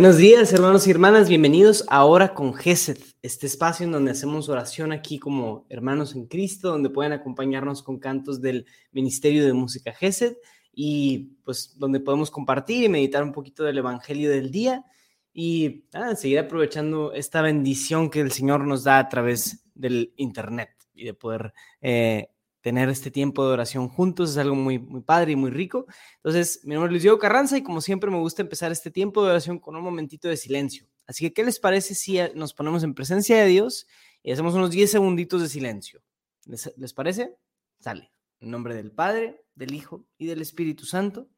Buenos 0.00 0.16
días, 0.16 0.50
hermanos 0.54 0.86
y 0.86 0.90
hermanas. 0.92 1.28
Bienvenidos 1.28 1.84
ahora 1.88 2.32
con 2.32 2.54
Gesed, 2.54 2.96
este 3.20 3.46
espacio 3.46 3.84
en 3.84 3.92
donde 3.92 4.12
hacemos 4.12 4.48
oración 4.48 4.92
aquí 4.92 5.18
como 5.18 5.66
hermanos 5.68 6.14
en 6.14 6.24
Cristo, 6.24 6.70
donde 6.70 6.88
pueden 6.88 7.12
acompañarnos 7.12 7.82
con 7.82 7.98
cantos 7.98 8.40
del 8.40 8.64
Ministerio 8.92 9.44
de 9.44 9.52
Música 9.52 9.92
Gesed 9.92 10.38
y 10.72 11.36
pues 11.44 11.78
donde 11.78 12.00
podemos 12.00 12.30
compartir 12.30 12.82
y 12.82 12.88
meditar 12.88 13.22
un 13.22 13.32
poquito 13.32 13.62
del 13.62 13.76
Evangelio 13.76 14.30
del 14.30 14.50
día 14.50 14.86
y 15.34 15.84
seguir 16.16 16.38
aprovechando 16.38 17.12
esta 17.12 17.42
bendición 17.42 18.08
que 18.08 18.20
el 18.20 18.32
Señor 18.32 18.66
nos 18.66 18.84
da 18.84 19.00
a 19.00 19.08
través 19.10 19.66
del 19.74 20.14
Internet 20.16 20.70
y 20.94 21.04
de 21.04 21.12
poder 21.12 21.52
eh, 21.82 22.30
tener 22.60 22.88
este 22.88 23.10
tiempo 23.10 23.46
de 23.46 23.52
oración 23.52 23.88
juntos 23.88 24.30
es 24.30 24.36
algo 24.36 24.54
muy, 24.54 24.78
muy 24.78 25.02
padre 25.02 25.32
y 25.32 25.36
muy 25.36 25.50
rico. 25.50 25.86
Entonces, 26.16 26.60
mi 26.64 26.74
nombre 26.74 26.88
es 26.88 26.92
Luis 26.92 27.02
Diego 27.02 27.18
Carranza 27.18 27.56
y 27.56 27.62
como 27.62 27.80
siempre 27.80 28.10
me 28.10 28.18
gusta 28.18 28.42
empezar 28.42 28.70
este 28.72 28.90
tiempo 28.90 29.22
de 29.24 29.30
oración 29.30 29.58
con 29.58 29.76
un 29.76 29.82
momentito 29.82 30.28
de 30.28 30.36
silencio. 30.36 30.86
Así 31.06 31.24
que, 31.24 31.32
¿qué 31.32 31.44
les 31.44 31.58
parece 31.58 31.94
si 31.94 32.18
nos 32.34 32.54
ponemos 32.54 32.82
en 32.82 32.94
presencia 32.94 33.36
de 33.38 33.46
Dios 33.46 33.86
y 34.22 34.32
hacemos 34.32 34.54
unos 34.54 34.70
10 34.70 34.90
segunditos 34.90 35.40
de 35.42 35.48
silencio? 35.48 36.02
¿Les, 36.44 36.72
les 36.76 36.92
parece? 36.92 37.36
Sale. 37.78 38.12
En 38.40 38.50
nombre 38.50 38.74
del 38.74 38.92
Padre, 38.92 39.44
del 39.54 39.74
Hijo 39.74 40.06
y 40.18 40.26
del 40.26 40.40
Espíritu 40.40 40.84
Santo. 40.84 41.28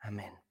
Amén. 0.00 0.45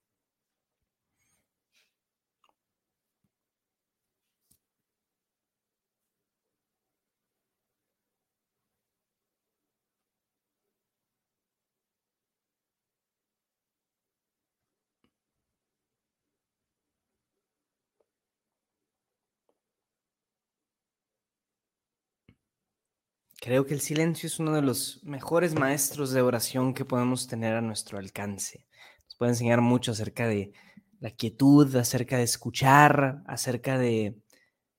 Creo 23.46 23.68
que 23.68 23.76
el 23.76 23.82
silencio 23.82 24.26
es 24.26 24.40
uno 24.40 24.54
de 24.54 24.63
los 24.63 25.04
mejores 25.04 25.54
maestros 25.54 26.10
de 26.10 26.24
oración 26.24 26.74
que 26.74 26.84
podemos 26.84 27.27
tener 27.27 27.54
a 27.54 27.62
nuestro 27.62 27.99
alcance. 27.99 28.65
Nos 29.04 29.15
puede 29.18 29.34
enseñar 29.34 29.62
mucho 29.62 29.91
acerca 29.91 30.27
de 30.27 30.52
la 30.99 31.12
quietud, 31.12 31.76
acerca 31.76 32.18
de 32.18 32.24
escuchar, 32.24 33.21
acerca 33.27 33.77
de 33.77 34.20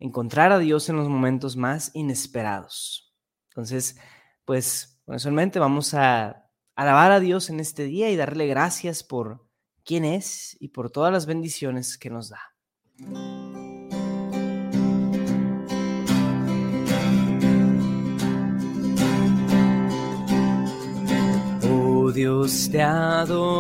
encontrar 0.01 0.51
a 0.51 0.59
Dios 0.59 0.89
en 0.89 0.97
los 0.97 1.09
momentos 1.09 1.57
más 1.57 1.93
inesperados. 1.95 3.15
Entonces, 3.51 3.99
pues 4.45 5.01
con 5.05 5.15
eso 5.15 5.29
en 5.29 5.37
mente 5.37 5.61
vamos 5.61 5.95
a 5.95 6.51
alabar 6.75 7.13
a 7.13 7.21
Dios 7.21 7.51
en 7.51 7.61
este 7.61 7.85
día 7.85 8.11
y 8.11 8.17
darle 8.17 8.49
gracias 8.49 9.05
por 9.05 9.47
quién 9.85 10.05
es 10.05 10.57
y 10.59 10.71
por 10.71 10.91
todas 10.91 11.13
las 11.13 11.27
bendiciones 11.27 11.97
que 11.97 12.11
nos 12.11 12.31
da. 12.31 12.41
Dios 22.17 22.69
te 22.73 22.81
adoramos, 22.81 23.53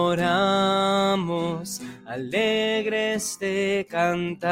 alegres 2.06 3.36
te 3.38 3.86
cantamos, 3.86 4.50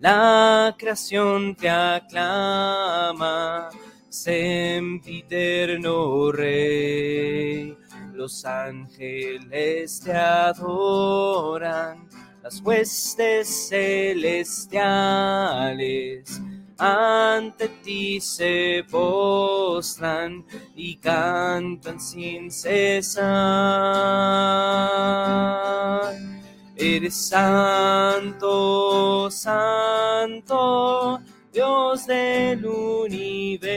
la 0.00 0.76
creación 0.78 1.54
te 1.54 1.70
aclama, 1.70 3.70
sempiterno 4.10 6.30
Rey. 6.30 7.74
Los 8.12 8.44
ángeles 8.44 10.02
te 10.04 10.12
adoran, 10.12 12.06
las 12.42 12.60
huestes 12.60 13.70
celestiales 13.70 16.38
ante 16.78 17.68
ti 17.82 18.20
se 18.20 18.84
postran 18.90 20.44
y 20.74 20.96
cantan 20.96 22.00
sin 22.00 22.50
cesar. 22.50 23.24
Eres 26.76 27.28
santo, 27.28 29.30
santo, 29.30 31.20
Dios 31.52 32.06
del 32.06 32.66
universo, 32.66 33.70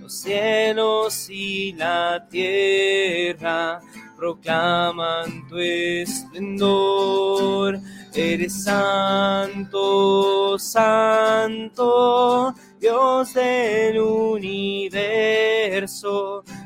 los 0.00 0.12
cielos 0.12 1.30
y 1.30 1.74
la 1.74 2.26
tierra 2.28 3.80
proclaman 4.16 5.46
tu 5.48 5.58
esplendor 5.58 7.78
Eres 8.14 8.64
santo, 8.64 10.58
santo, 10.58 12.54
Dios 12.78 13.32
del 13.32 13.98
universo, 14.00 14.84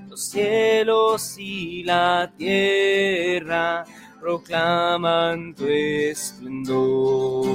los 0.08 0.24
cielos 0.24 1.36
y 1.38 1.84
la 1.84 2.32
tierra 2.36 3.84
proclaman 4.20 5.54
tu 5.54 5.66
esplendor. 5.66 7.46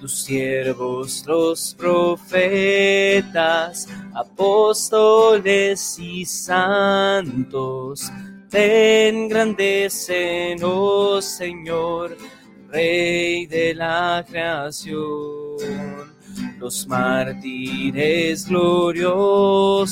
Tus 0.00 0.24
siervos, 0.24 1.26
los 1.26 1.74
profetas, 1.74 2.26
apóstoles 4.14 5.98
y 5.98 6.24
santos, 6.24 8.10
te 8.50 9.08
engrandecen, 9.08 10.58
oh 10.62 11.20
Señor, 11.20 12.16
Rey 12.68 13.46
de 13.46 13.74
la 13.74 14.24
creación. 14.28 14.96
Los 16.58 16.86
mártires 16.86 18.46
gloriosos 18.48 19.82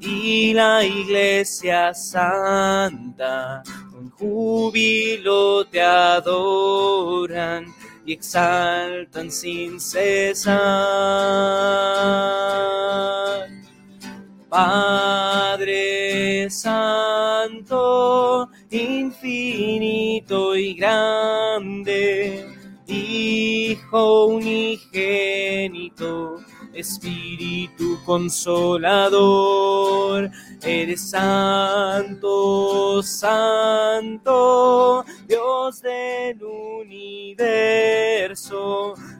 y 0.00 0.54
la 0.54 0.84
iglesia 0.84 1.92
santa 1.94 3.62
con 3.90 4.10
júbilo 4.10 5.64
te 5.66 5.82
adoran 5.82 7.66
y 8.06 8.14
exaltan 8.14 9.30
sin 9.30 9.78
cesar. 9.78 10.60
Padre 14.50 16.50
Santo, 16.50 18.50
infinito 18.68 20.56
y 20.56 20.74
grande, 20.74 22.44
Hijo 22.88 24.26
unigénito, 24.26 26.38
Espíritu 26.74 28.00
consolador, 28.04 30.28
eres 30.62 31.10
santo, 31.10 33.00
santo, 33.04 35.04
Dios 35.28 35.80
del 35.80 36.42
universo, 36.42 37.44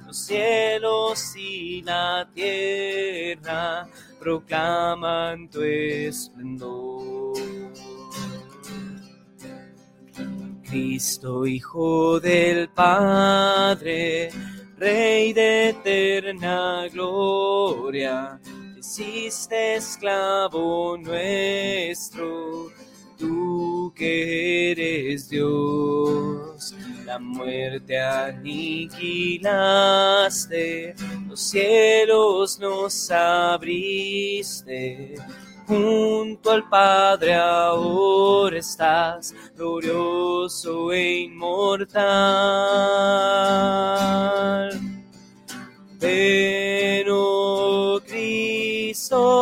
los 0.05 0.17
cielos 0.17 1.37
y 1.37 1.83
la 1.83 2.29
tierra 2.35 3.89
proclaman 4.21 5.49
tu 5.49 5.63
esplendor. 5.63 7.35
Cristo, 10.63 11.47
Hijo 11.47 12.21
del 12.21 12.69
Padre, 12.69 14.31
Rey 14.77 15.33
de 15.33 15.71
eterna 15.71 16.87
gloria, 16.93 18.39
hiciste 18.79 19.75
esclavo 19.77 20.97
nuestro, 20.97 22.71
tú 23.21 23.93
que 23.95 24.73
eres 24.73 25.29
Dios 25.29 26.75
la 27.05 27.19
muerte 27.19 28.01
aniquilaste, 28.01 30.95
los 31.29 31.41
cielos 31.41 32.59
nos 32.59 33.11
abriste. 33.11 35.17
Junto 35.67 36.51
al 36.51 36.67
Padre 36.69 37.35
ahora 37.35 38.59
estás, 38.59 39.35
glorioso 39.55 40.93
e 40.93 41.21
inmortal. 41.21 42.71
Oh 49.13 49.40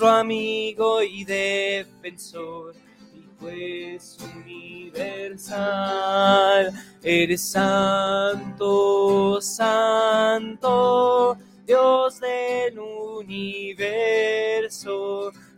nuestro 0.00 0.18
amigo 0.18 1.02
y 1.02 1.24
defensor, 1.24 2.74
y 3.14 3.28
juez 3.38 4.16
universal. 4.42 5.52
Eres 7.02 7.50
santo, 7.50 9.38
santo, 9.42 11.36
Dios 11.66 12.18
del 12.18 12.78
universo, 12.78 13.72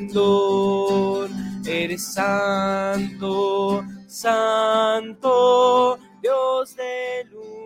Eres 1.66 2.12
santo, 2.12 3.84
santo, 4.06 5.98
Dios 6.22 6.76
del 6.76 7.57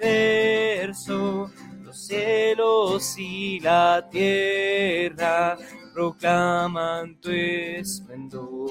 universo, 0.00 1.50
los 1.82 2.06
cielos 2.06 3.18
y 3.18 3.60
la 3.60 4.08
tierra 4.10 5.58
proclaman 5.92 7.20
tu 7.20 7.30
esplendor. 7.30 8.70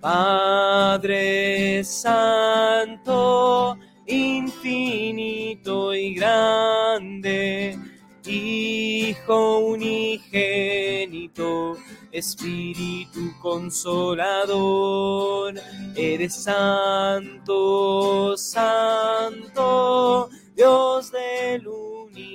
Padre 0.00 1.84
Santo, 1.84 3.78
infinito 4.06 5.94
y 5.94 6.14
grande, 6.14 7.78
Hijo 8.24 9.58
unigénito, 9.58 11.76
Espíritu 12.12 13.32
consolador, 13.40 15.54
eres 15.96 16.44
santo, 16.44 18.36
santo, 18.36 20.28
Dios 20.54 21.10
del 21.10 21.66
universo 21.66 22.32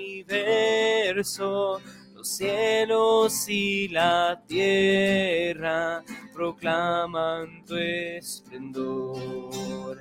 los 2.18 2.28
cielos 2.28 3.48
y 3.48 3.88
la 3.90 4.42
tierra 4.48 6.04
proclaman 6.34 7.64
tu 7.64 7.76
esplendor. 7.76 10.00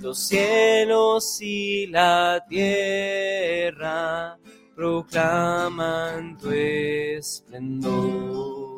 Los 0.00 0.28
cielos 0.28 1.38
y 1.40 1.86
la 1.86 2.44
tierra 2.46 4.38
proclaman 4.76 6.36
tu 6.36 6.50
esplendor. 6.50 8.73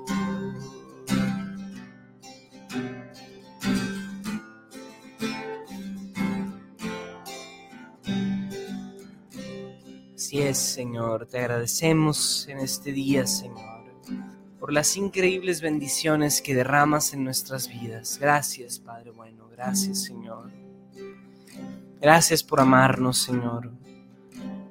Señor, 10.37 11.27
te 11.27 11.38
agradecemos 11.38 12.47
en 12.49 12.59
este 12.59 12.93
día, 12.93 13.27
Señor, 13.27 13.85
por 14.61 14.71
las 14.71 14.94
increíbles 14.99 15.62
bendiciones 15.62 16.43
que 16.43 16.55
derramas 16.55 17.15
en 17.15 17.25
nuestras 17.25 17.69
vidas. 17.69 18.19
Gracias, 18.21 18.79
Padre 18.79 19.12
bueno, 19.12 19.49
gracias, 19.49 20.03
Señor. 20.05 20.53
Gracias 22.03 22.43
por 22.43 22.61
amarnos, 22.61 23.19
Señor, 23.23 23.73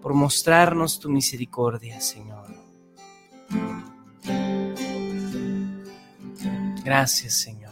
por 0.04 0.14
mostrarnos 0.14 1.00
tu 1.00 1.10
misericordia, 1.10 2.00
Señor. 2.00 2.46
Gracias, 6.84 7.34
Señor. 7.34 7.65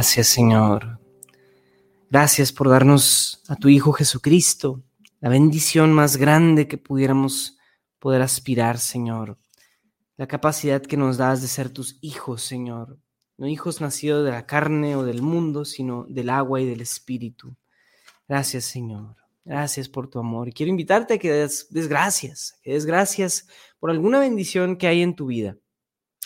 Gracias, 0.00 0.28
Señor. 0.28 0.98
Gracias 2.08 2.52
por 2.52 2.70
darnos 2.70 3.42
a 3.48 3.56
tu 3.56 3.68
Hijo 3.68 3.92
Jesucristo, 3.92 4.82
la 5.20 5.28
bendición 5.28 5.92
más 5.92 6.16
grande 6.16 6.66
que 6.66 6.78
pudiéramos 6.78 7.58
poder 7.98 8.22
aspirar, 8.22 8.78
Señor. 8.78 9.36
La 10.16 10.26
capacidad 10.26 10.80
que 10.80 10.96
nos 10.96 11.18
das 11.18 11.42
de 11.42 11.48
ser 11.48 11.68
tus 11.68 11.98
hijos, 12.00 12.42
Señor. 12.42 12.98
No 13.36 13.46
hijos 13.46 13.82
nacidos 13.82 14.24
de 14.24 14.30
la 14.30 14.46
carne 14.46 14.96
o 14.96 15.04
del 15.04 15.20
mundo, 15.20 15.66
sino 15.66 16.06
del 16.08 16.30
agua 16.30 16.62
y 16.62 16.66
del 16.66 16.80
Espíritu. 16.80 17.54
Gracias, 18.26 18.64
Señor. 18.64 19.16
Gracias 19.44 19.86
por 19.86 20.08
tu 20.08 20.18
amor. 20.18 20.48
Y 20.48 20.52
quiero 20.52 20.70
invitarte 20.70 21.12
a 21.12 21.18
que 21.18 21.30
des, 21.30 21.68
gracias, 21.90 22.58
que 22.62 22.72
des 22.72 22.86
gracias 22.86 23.48
por 23.78 23.90
alguna 23.90 24.18
bendición 24.18 24.78
que 24.78 24.86
hay 24.86 25.02
en 25.02 25.14
tu 25.14 25.26
vida 25.26 25.58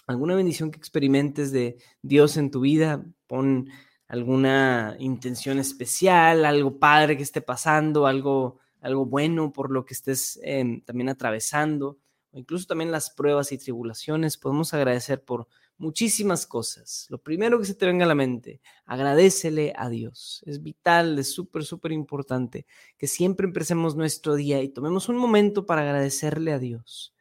alguna 0.06 0.34
bendición 0.34 0.70
que 0.70 0.78
experimentes 0.78 1.52
de 1.52 1.78
Dios 2.02 2.36
en 2.36 2.50
tu 2.50 2.60
vida, 2.60 3.04
pon 3.26 3.68
alguna 4.08 4.96
intención 4.98 5.58
especial, 5.58 6.44
algo 6.44 6.78
padre 6.78 7.16
que 7.16 7.22
esté 7.22 7.40
pasando, 7.40 8.06
algo, 8.06 8.58
algo 8.80 9.06
bueno 9.06 9.52
por 9.52 9.70
lo 9.70 9.84
que 9.84 9.94
estés 9.94 10.38
em, 10.42 10.82
también 10.82 11.08
atravesando, 11.08 11.98
o 12.30 12.38
incluso 12.38 12.66
también 12.66 12.92
las 12.92 13.10
pruebas 13.10 13.52
y 13.52 13.58
tribulaciones. 13.58 14.36
Podemos 14.36 14.74
agradecer 14.74 15.24
por 15.24 15.48
muchísimas 15.78 16.46
cosas. 16.46 17.06
Lo 17.08 17.18
primero 17.18 17.58
que 17.58 17.64
se 17.64 17.74
te 17.74 17.86
venga 17.86 18.04
a 18.04 18.08
la 18.08 18.14
mente, 18.14 18.60
agradecele 18.84 19.72
a 19.76 19.88
Dios. 19.88 20.42
Es 20.46 20.62
vital, 20.62 21.18
es 21.18 21.32
súper, 21.32 21.64
súper 21.64 21.92
importante 21.92 22.66
que 22.98 23.06
siempre 23.06 23.46
empecemos 23.46 23.96
nuestro 23.96 24.34
día 24.34 24.62
y 24.62 24.68
tomemos 24.68 25.08
un 25.08 25.16
momento 25.16 25.66
para 25.66 25.82
agradecerle 25.82 26.52
a 26.52 26.58
Dios. 26.58 27.13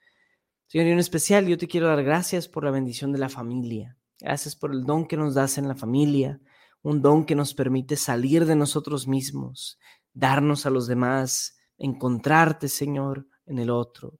Señor, 0.73 0.87
en 0.87 0.97
especial 0.97 1.45
yo 1.45 1.55
te 1.55 1.67
quiero 1.67 1.85
dar 1.85 2.03
gracias 2.03 2.47
por 2.47 2.63
la 2.63 2.71
bendición 2.71 3.11
de 3.11 3.19
la 3.19 3.29
familia. 3.29 3.95
Gracias 4.19 4.55
por 4.55 4.71
el 4.71 4.85
don 4.85 5.05
que 5.05 5.17
nos 5.17 5.35
das 5.35 5.59
en 5.59 5.67
la 5.67 5.75
familia, 5.75 6.41
un 6.81 6.99
don 7.03 7.27
que 7.27 7.35
nos 7.35 7.53
permite 7.53 7.95
salir 7.95 8.47
de 8.47 8.55
nosotros 8.55 9.07
mismos, 9.07 9.77
darnos 10.13 10.65
a 10.65 10.71
los 10.71 10.87
demás, 10.87 11.59
encontrarte, 11.77 12.69
Señor, 12.69 13.27
en 13.45 13.59
el 13.59 13.69
otro. 13.69 14.17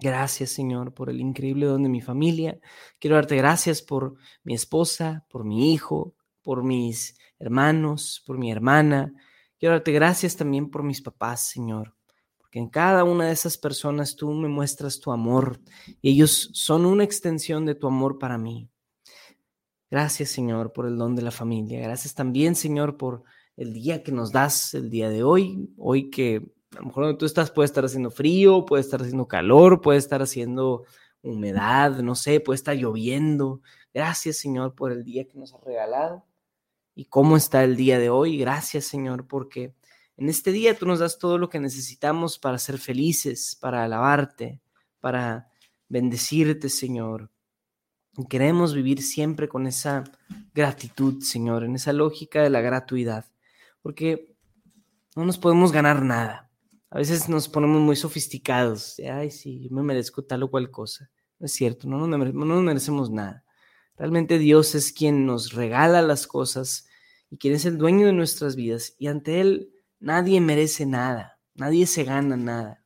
Gracias, 0.00 0.48
Señor, 0.48 0.94
por 0.94 1.10
el 1.10 1.20
increíble 1.20 1.66
don 1.66 1.82
de 1.82 1.90
mi 1.90 2.00
familia. 2.00 2.58
Quiero 2.98 3.16
darte 3.16 3.36
gracias 3.36 3.82
por 3.82 4.14
mi 4.42 4.54
esposa, 4.54 5.26
por 5.28 5.44
mi 5.44 5.74
hijo, 5.74 6.14
por 6.40 6.64
mis 6.64 7.18
hermanos, 7.38 8.22
por 8.26 8.38
mi 8.38 8.50
hermana. 8.50 9.12
Quiero 9.58 9.74
darte 9.74 9.92
gracias 9.92 10.38
también 10.38 10.70
por 10.70 10.84
mis 10.84 11.02
papás, 11.02 11.48
Señor 11.48 11.99
que 12.50 12.58
en 12.58 12.68
cada 12.68 13.04
una 13.04 13.26
de 13.26 13.32
esas 13.32 13.56
personas 13.56 14.16
tú 14.16 14.32
me 14.32 14.48
muestras 14.48 15.00
tu 15.00 15.12
amor 15.12 15.60
y 16.02 16.10
ellos 16.10 16.50
son 16.52 16.84
una 16.84 17.04
extensión 17.04 17.64
de 17.64 17.74
tu 17.74 17.86
amor 17.86 18.18
para 18.18 18.38
mí. 18.38 18.68
Gracias, 19.90 20.30
Señor, 20.30 20.72
por 20.72 20.86
el 20.86 20.96
don 20.96 21.16
de 21.16 21.22
la 21.22 21.30
familia. 21.30 21.80
Gracias 21.80 22.14
también, 22.14 22.54
Señor, 22.54 22.96
por 22.96 23.24
el 23.56 23.72
día 23.72 24.02
que 24.02 24.12
nos 24.12 24.32
das, 24.32 24.74
el 24.74 24.90
día 24.90 25.10
de 25.10 25.22
hoy. 25.22 25.68
Hoy 25.76 26.10
que 26.10 26.52
a 26.76 26.80
lo 26.80 26.86
mejor 26.86 27.04
donde 27.04 27.18
tú 27.18 27.26
estás 27.26 27.50
puede 27.50 27.66
estar 27.66 27.84
haciendo 27.84 28.10
frío, 28.10 28.64
puede 28.64 28.82
estar 28.82 29.00
haciendo 29.00 29.26
calor, 29.26 29.80
puede 29.80 29.98
estar 29.98 30.22
haciendo 30.22 30.84
humedad, 31.22 31.98
no 31.98 32.14
sé, 32.14 32.40
puede 32.40 32.56
estar 32.56 32.76
lloviendo. 32.76 33.60
Gracias, 33.92 34.36
Señor, 34.36 34.74
por 34.74 34.92
el 34.92 35.04
día 35.04 35.26
que 35.26 35.38
nos 35.38 35.52
has 35.54 35.62
regalado. 35.62 36.24
¿Y 36.94 37.06
cómo 37.06 37.36
está 37.36 37.64
el 37.64 37.76
día 37.76 37.98
de 37.98 38.10
hoy? 38.10 38.38
Gracias, 38.38 38.84
Señor, 38.84 39.26
porque 39.26 39.74
en 40.20 40.28
este 40.28 40.52
día 40.52 40.78
tú 40.78 40.84
nos 40.84 40.98
das 40.98 41.18
todo 41.18 41.38
lo 41.38 41.48
que 41.48 41.58
necesitamos 41.58 42.38
para 42.38 42.58
ser 42.58 42.78
felices, 42.78 43.56
para 43.58 43.84
alabarte, 43.84 44.60
para 45.00 45.48
bendecirte, 45.88 46.68
Señor. 46.68 47.30
Y 48.18 48.26
queremos 48.26 48.74
vivir 48.74 49.02
siempre 49.02 49.48
con 49.48 49.66
esa 49.66 50.04
gratitud, 50.52 51.22
Señor, 51.22 51.64
en 51.64 51.74
esa 51.74 51.94
lógica 51.94 52.42
de 52.42 52.50
la 52.50 52.60
gratuidad, 52.60 53.32
porque 53.80 54.36
no 55.16 55.24
nos 55.24 55.38
podemos 55.38 55.72
ganar 55.72 56.02
nada. 56.02 56.50
A 56.90 56.98
veces 56.98 57.30
nos 57.30 57.48
ponemos 57.48 57.80
muy 57.80 57.96
sofisticados. 57.96 59.00
Ay, 59.10 59.30
sí, 59.30 59.62
yo 59.62 59.74
me 59.74 59.82
merezco 59.82 60.22
tal 60.22 60.42
o 60.42 60.50
cual 60.50 60.70
cosa. 60.70 61.10
No 61.38 61.46
es 61.46 61.52
cierto, 61.54 61.88
no 61.88 62.06
nos, 62.06 62.34
no 62.34 62.44
nos 62.44 62.62
merecemos 62.62 63.10
nada. 63.10 63.42
Realmente 63.96 64.38
Dios 64.38 64.74
es 64.74 64.92
quien 64.92 65.24
nos 65.24 65.54
regala 65.54 66.02
las 66.02 66.26
cosas 66.26 66.86
y 67.30 67.38
quien 67.38 67.54
es 67.54 67.64
el 67.64 67.78
dueño 67.78 68.04
de 68.04 68.12
nuestras 68.12 68.54
vidas. 68.54 68.94
Y 68.98 69.06
ante 69.06 69.40
Él 69.40 69.70
Nadie 70.00 70.40
merece 70.40 70.86
nada, 70.86 71.38
nadie 71.54 71.86
se 71.86 72.04
gana 72.04 72.36
nada. 72.36 72.82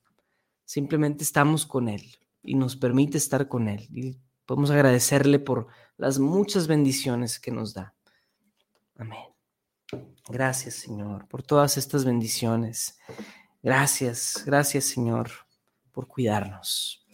Simplemente 0.64 1.22
estamos 1.22 1.64
con 1.64 1.88
Él 1.88 2.02
y 2.42 2.56
nos 2.56 2.76
permite 2.76 3.18
estar 3.18 3.48
con 3.48 3.68
Él. 3.68 3.88
Y 3.90 4.18
podemos 4.44 4.70
agradecerle 4.70 5.38
por 5.38 5.68
las 5.96 6.18
muchas 6.18 6.66
bendiciones 6.66 7.38
que 7.38 7.52
nos 7.52 7.72
da. 7.72 7.94
Amén. 8.96 9.24
Gracias, 10.28 10.74
Señor, 10.74 11.28
por 11.28 11.42
todas 11.42 11.76
estas 11.76 12.04
bendiciones. 12.04 12.98
Gracias, 13.62 14.42
gracias, 14.44 14.84
Señor, 14.84 15.30
por 15.92 16.08
cuidarnos. 16.08 17.06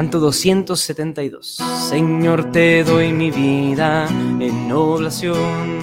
Canto 0.00 0.18
272. 0.18 1.58
Señor, 1.90 2.50
te 2.52 2.82
doy 2.84 3.12
mi 3.12 3.30
vida 3.30 4.08
en 4.08 4.72
oblación. 4.72 5.78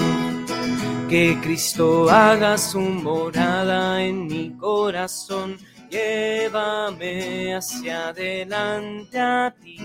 Que 1.07 1.37
Cristo 1.39 2.09
haga 2.09 2.57
su 2.57 2.79
morada 2.79 4.01
en 4.01 4.25
mi 4.25 4.57
corazón. 4.57 5.59
Llévame 5.91 7.53
hacia 7.53 8.07
adelante 8.07 9.19
a 9.19 9.53
ti. 9.61 9.77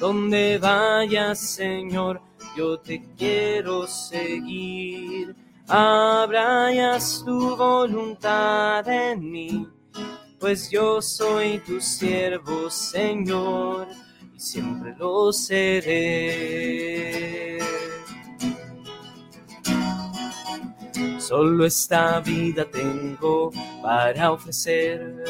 Donde 0.00 0.56
vayas, 0.56 1.38
Señor, 1.38 2.22
yo 2.56 2.78
te 2.78 3.04
quiero 3.18 3.86
seguir. 3.86 5.36
Abrayas 5.68 7.22
tu 7.26 7.54
voluntad 7.54 8.88
en 8.88 9.30
mí 9.30 9.68
pues 10.38 10.70
yo 10.70 11.00
soy 11.00 11.58
tu 11.60 11.80
siervo, 11.80 12.68
Señor, 12.70 13.88
y 14.34 14.40
siempre 14.40 14.94
lo 14.98 15.32
seré. 15.32 16.76
Solo 21.18 21.64
esta 21.66 22.20
vida 22.20 22.64
tengo 22.70 23.50
para 23.82 24.30
ofrecer. 24.32 25.24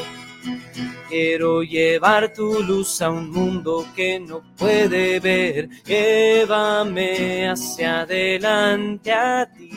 Quiero 1.08 1.62
llevar 1.62 2.34
tu 2.34 2.62
luz 2.62 3.00
a 3.00 3.10
un 3.10 3.30
mundo 3.30 3.86
que 3.94 4.18
no 4.20 4.42
puede 4.56 5.20
ver. 5.20 5.68
Llévame 5.84 7.48
hacia 7.48 8.00
adelante 8.00 9.12
a 9.12 9.50
ti, 9.50 9.70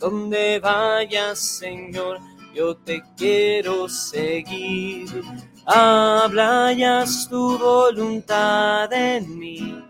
donde 0.00 0.58
vayas, 0.58 1.38
Señor 1.38 2.31
yo 2.54 2.76
te 2.76 3.02
quiero 3.16 3.88
seguir. 3.88 5.08
Habla 5.66 6.74
tu 7.30 7.58
voluntad 7.58 8.92
en 8.92 9.38
mí, 9.38 9.82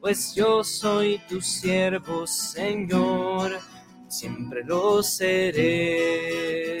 pues 0.00 0.34
yo 0.34 0.64
soy 0.64 1.20
tu 1.28 1.40
siervo, 1.40 2.26
Señor, 2.26 3.52
siempre 4.08 4.64
lo 4.64 5.02
seré. 5.02 6.80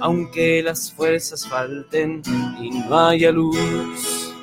Aunque 0.00 0.62
las 0.62 0.92
fuerzas 0.92 1.46
falten 1.46 2.22
y 2.60 2.70
no 2.70 2.98
haya 2.98 3.30
luz, 3.30 4.34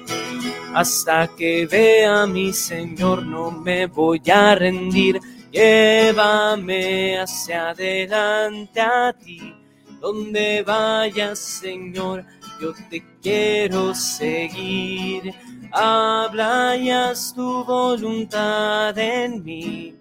hasta 0.73 1.27
que 1.35 1.65
vea 1.67 2.25
mi 2.25 2.51
Señor 2.53 3.25
no 3.25 3.51
me 3.51 3.85
voy 3.87 4.21
a 4.31 4.55
rendir 4.55 5.19
Llévame 5.53 7.19
hacia 7.19 7.69
adelante 7.69 8.81
a 8.81 9.13
ti, 9.13 9.53
donde 10.01 10.63
vayas, 10.63 11.37
Señor, 11.37 12.25
yo 12.59 12.73
te 12.89 13.05
quiero 13.21 13.93
seguir. 13.93 15.31
Habla 15.71 16.75
y 16.75 16.89
tu 17.35 17.63
voluntad 17.65 18.97
en 18.97 19.43
mí, 19.43 19.95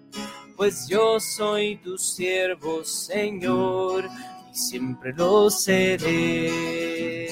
pues 0.57 0.87
yo 0.87 1.19
soy 1.19 1.75
tu 1.83 1.99
siervo, 1.99 2.83
Señor, 2.83 4.05
y 4.51 4.57
siempre 4.57 5.13
lo 5.13 5.51
seré. 5.51 7.29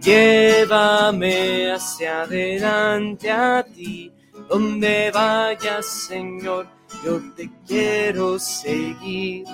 Llévame 0.00 1.72
hacia 1.72 2.22
adelante 2.22 3.28
a 3.28 3.64
ti 3.64 4.12
donde 4.48 5.10
vayas, 5.12 5.86
Señor, 5.86 6.66
yo 7.04 7.20
te 7.34 7.50
quiero 7.66 8.38
seguir. 8.38 9.44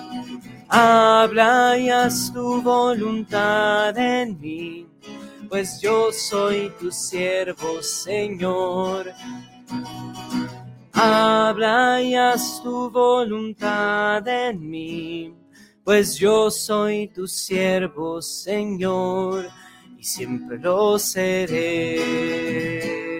Habla 0.69 1.77
y 1.77 1.89
tu 2.33 2.61
voluntad 2.61 3.97
en 3.97 4.39
mí, 4.39 4.87
pues 5.49 5.81
yo 5.81 6.11
soy 6.11 6.71
tu 6.79 6.91
siervo, 6.91 7.81
Señor. 7.81 9.11
Habla 10.93 12.01
y 12.01 12.13
tu 12.61 12.89
voluntad 12.89 14.27
en 14.27 14.69
mí, 14.69 15.33
pues 15.83 16.15
yo 16.15 16.51
soy 16.51 17.07
tu 17.07 17.27
siervo, 17.27 18.21
Señor, 18.21 19.47
y 19.97 20.03
siempre 20.03 20.59
lo 20.59 20.99
seré. 20.99 23.12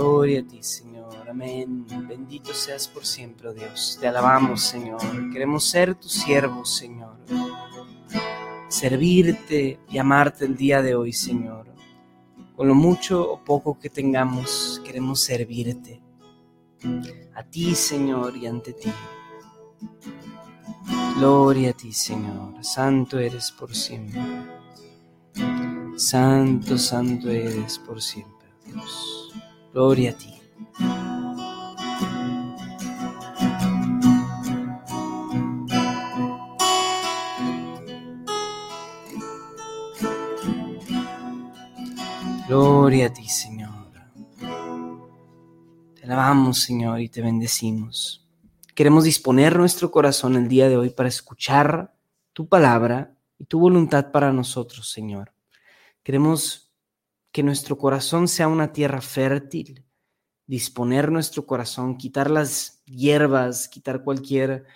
Gloria 0.00 0.40
a 0.40 0.42
ti, 0.42 0.62
Señor. 0.62 1.28
Amén. 1.28 1.84
Bendito 2.08 2.54
seas 2.54 2.88
por 2.88 3.04
siempre, 3.04 3.50
oh 3.50 3.52
Dios. 3.52 3.98
Te 4.00 4.08
alabamos, 4.08 4.62
Señor. 4.62 4.98
Queremos 5.30 5.68
ser 5.68 5.94
tus 5.94 6.12
siervos, 6.12 6.74
Señor. 6.74 7.18
Servirte 8.68 9.78
y 9.90 9.98
amarte 9.98 10.46
el 10.46 10.56
día 10.56 10.80
de 10.80 10.94
hoy, 10.94 11.12
Señor. 11.12 11.66
Con 12.56 12.66
lo 12.66 12.74
mucho 12.74 13.30
o 13.30 13.44
poco 13.44 13.78
que 13.78 13.90
tengamos, 13.90 14.80
queremos 14.86 15.20
servirte. 15.20 16.02
A 17.34 17.42
ti, 17.42 17.74
Señor, 17.74 18.34
y 18.38 18.46
ante 18.46 18.72
ti. 18.72 18.90
Gloria 21.18 21.70
a 21.70 21.74
ti, 21.74 21.92
Señor. 21.92 22.64
Santo 22.64 23.18
eres 23.18 23.52
por 23.52 23.74
siempre. 23.74 24.22
Santo, 25.96 26.78
santo 26.78 27.28
eres 27.28 27.78
por 27.80 28.00
siempre, 28.00 28.48
Dios. 28.64 29.19
Gloria 29.72 30.10
a 30.10 30.14
ti. 30.14 30.34
Gloria 42.48 43.06
a 43.06 43.12
ti, 43.12 43.28
Señor. 43.28 43.70
Te 45.94 46.04
alabamos, 46.04 46.58
Señor, 46.58 47.00
y 47.00 47.08
te 47.08 47.22
bendecimos. 47.22 48.26
Queremos 48.74 49.04
disponer 49.04 49.56
nuestro 49.56 49.92
corazón 49.92 50.34
el 50.34 50.48
día 50.48 50.68
de 50.68 50.76
hoy 50.76 50.90
para 50.90 51.08
escuchar 51.08 51.94
tu 52.32 52.48
palabra 52.48 53.14
y 53.38 53.44
tu 53.44 53.60
voluntad 53.60 54.10
para 54.10 54.32
nosotros, 54.32 54.90
Señor. 54.90 55.32
Queremos 56.02 56.69
que 57.32 57.42
nuestro 57.42 57.78
corazón 57.78 58.28
sea 58.28 58.48
una 58.48 58.72
tierra 58.72 59.00
fértil, 59.00 59.84
disponer 60.46 61.12
nuestro 61.12 61.46
corazón, 61.46 61.96
quitar 61.96 62.30
las 62.30 62.82
hierbas, 62.84 63.68
quitar 63.68 64.02
cualquier 64.02 64.66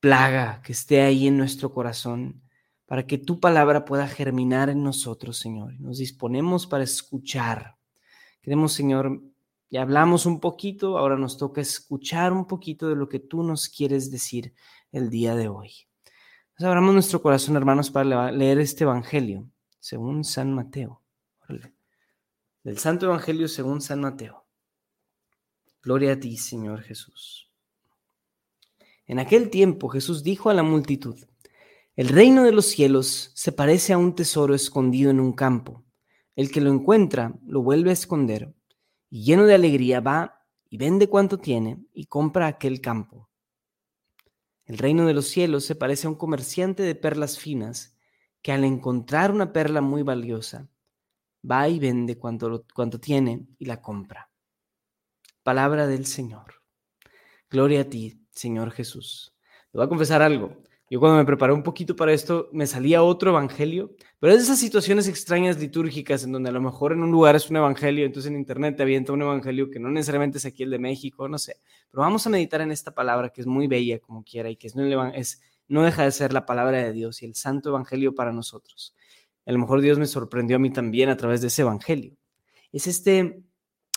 plaga 0.00 0.62
que 0.62 0.72
esté 0.72 1.02
ahí 1.02 1.26
en 1.26 1.36
nuestro 1.36 1.72
corazón, 1.72 2.42
para 2.86 3.06
que 3.06 3.18
tu 3.18 3.40
palabra 3.40 3.84
pueda 3.84 4.06
germinar 4.06 4.68
en 4.68 4.82
nosotros, 4.82 5.38
Señor. 5.38 5.80
Nos 5.80 5.98
disponemos 5.98 6.66
para 6.66 6.84
escuchar. 6.84 7.76
Queremos, 8.42 8.74
Señor, 8.74 9.22
ya 9.70 9.82
hablamos 9.82 10.26
un 10.26 10.38
poquito, 10.38 10.98
ahora 10.98 11.16
nos 11.16 11.38
toca 11.38 11.60
escuchar 11.60 12.32
un 12.32 12.46
poquito 12.46 12.88
de 12.88 12.96
lo 12.96 13.08
que 13.08 13.18
tú 13.18 13.42
nos 13.42 13.68
quieres 13.68 14.10
decir 14.10 14.54
el 14.92 15.08
día 15.08 15.34
de 15.34 15.48
hoy. 15.48 15.72
Nos 16.58 16.68
abramos 16.68 16.92
nuestro 16.92 17.22
corazón, 17.22 17.56
hermanos, 17.56 17.90
para 17.90 18.30
leer 18.30 18.58
este 18.58 18.84
Evangelio, 18.84 19.48
según 19.80 20.24
San 20.24 20.52
Mateo. 20.52 21.01
Del 22.62 22.78
Santo 22.78 23.06
Evangelio 23.06 23.48
según 23.48 23.80
San 23.80 24.00
Mateo. 24.00 24.46
Gloria 25.82 26.12
a 26.12 26.20
ti, 26.20 26.36
Señor 26.36 26.82
Jesús. 26.82 27.50
En 29.06 29.18
aquel 29.18 29.50
tiempo 29.50 29.88
Jesús 29.88 30.22
dijo 30.22 30.48
a 30.48 30.54
la 30.54 30.62
multitud, 30.62 31.18
El 31.96 32.08
reino 32.08 32.44
de 32.44 32.52
los 32.52 32.66
cielos 32.66 33.32
se 33.34 33.52
parece 33.52 33.92
a 33.92 33.98
un 33.98 34.14
tesoro 34.14 34.54
escondido 34.54 35.10
en 35.10 35.18
un 35.18 35.32
campo. 35.32 35.84
El 36.36 36.50
que 36.50 36.60
lo 36.60 36.70
encuentra 36.70 37.34
lo 37.44 37.62
vuelve 37.62 37.90
a 37.90 37.94
esconder, 37.94 38.54
y 39.10 39.24
lleno 39.24 39.44
de 39.44 39.54
alegría 39.54 40.00
va 40.00 40.46
y 40.70 40.78
vende 40.78 41.08
cuanto 41.08 41.38
tiene 41.38 41.84
y 41.92 42.06
compra 42.06 42.46
aquel 42.46 42.80
campo. 42.80 43.28
El 44.64 44.78
reino 44.78 45.04
de 45.06 45.14
los 45.14 45.26
cielos 45.26 45.64
se 45.64 45.74
parece 45.74 46.06
a 46.06 46.10
un 46.10 46.16
comerciante 46.16 46.82
de 46.84 46.94
perlas 46.94 47.38
finas, 47.38 47.98
que 48.40 48.52
al 48.52 48.64
encontrar 48.64 49.32
una 49.32 49.52
perla 49.52 49.80
muy 49.80 50.02
valiosa, 50.02 50.70
va 51.48 51.68
y 51.68 51.78
vende 51.78 52.18
cuanto, 52.18 52.64
tiene 53.00 53.46
y 53.58 53.64
la 53.66 53.80
compra. 53.80 54.30
Palabra 55.42 55.86
del 55.86 56.06
Señor. 56.06 56.62
Gloria 57.50 57.82
a 57.82 57.84
ti, 57.84 58.20
Señor 58.30 58.70
Jesús. 58.70 59.34
Te 59.70 59.78
voy 59.78 59.84
a 59.86 59.88
confesar 59.88 60.22
algo. 60.22 60.62
Yo 60.88 61.00
cuando 61.00 61.16
me 61.16 61.24
preparé 61.24 61.54
un 61.54 61.62
poquito 61.62 61.96
para 61.96 62.12
esto, 62.12 62.50
me 62.52 62.66
salía 62.66 63.02
otro 63.02 63.30
evangelio, 63.30 63.94
pero 64.18 64.34
es 64.34 64.40
de 64.40 64.44
esas 64.44 64.58
situaciones 64.58 65.08
extrañas 65.08 65.58
litúrgicas 65.58 66.22
en 66.24 66.32
donde 66.32 66.50
a 66.50 66.52
lo 66.52 66.60
mejor 66.60 66.92
en 66.92 67.02
un 67.02 67.10
lugar 67.10 67.34
es 67.34 67.48
un 67.48 67.56
evangelio, 67.56 68.04
entonces 68.04 68.30
en 68.30 68.36
internet 68.36 68.76
te 68.76 68.82
avienta 68.82 69.12
un 69.12 69.22
evangelio 69.22 69.70
que 69.70 69.80
no 69.80 69.90
necesariamente 69.90 70.36
es 70.36 70.44
aquí 70.44 70.64
el 70.64 70.70
de 70.70 70.78
México, 70.78 71.28
no 71.28 71.38
sé. 71.38 71.60
Pero 71.90 72.02
vamos 72.02 72.26
a 72.26 72.30
meditar 72.30 72.60
en 72.60 72.72
esta 72.72 72.94
palabra 72.94 73.30
que 73.30 73.40
es 73.40 73.46
muy 73.46 73.68
bella 73.68 73.98
como 74.00 74.22
quiera 74.22 74.50
y 74.50 74.56
que 74.56 74.66
es, 74.66 74.76
no 74.76 75.82
deja 75.82 76.04
de 76.04 76.10
ser 76.10 76.34
la 76.34 76.44
palabra 76.44 76.82
de 76.82 76.92
Dios 76.92 77.22
y 77.22 77.24
el 77.24 77.34
santo 77.34 77.70
evangelio 77.70 78.14
para 78.14 78.32
nosotros 78.32 78.94
a 79.44 79.52
lo 79.52 79.58
mejor 79.58 79.80
Dios 79.80 79.98
me 79.98 80.06
sorprendió 80.06 80.56
a 80.56 80.60
mí 80.60 80.70
también 80.70 81.08
a 81.08 81.16
través 81.16 81.40
de 81.40 81.48
ese 81.48 81.62
evangelio. 81.62 82.16
Es 82.72 82.86
este 82.86 83.42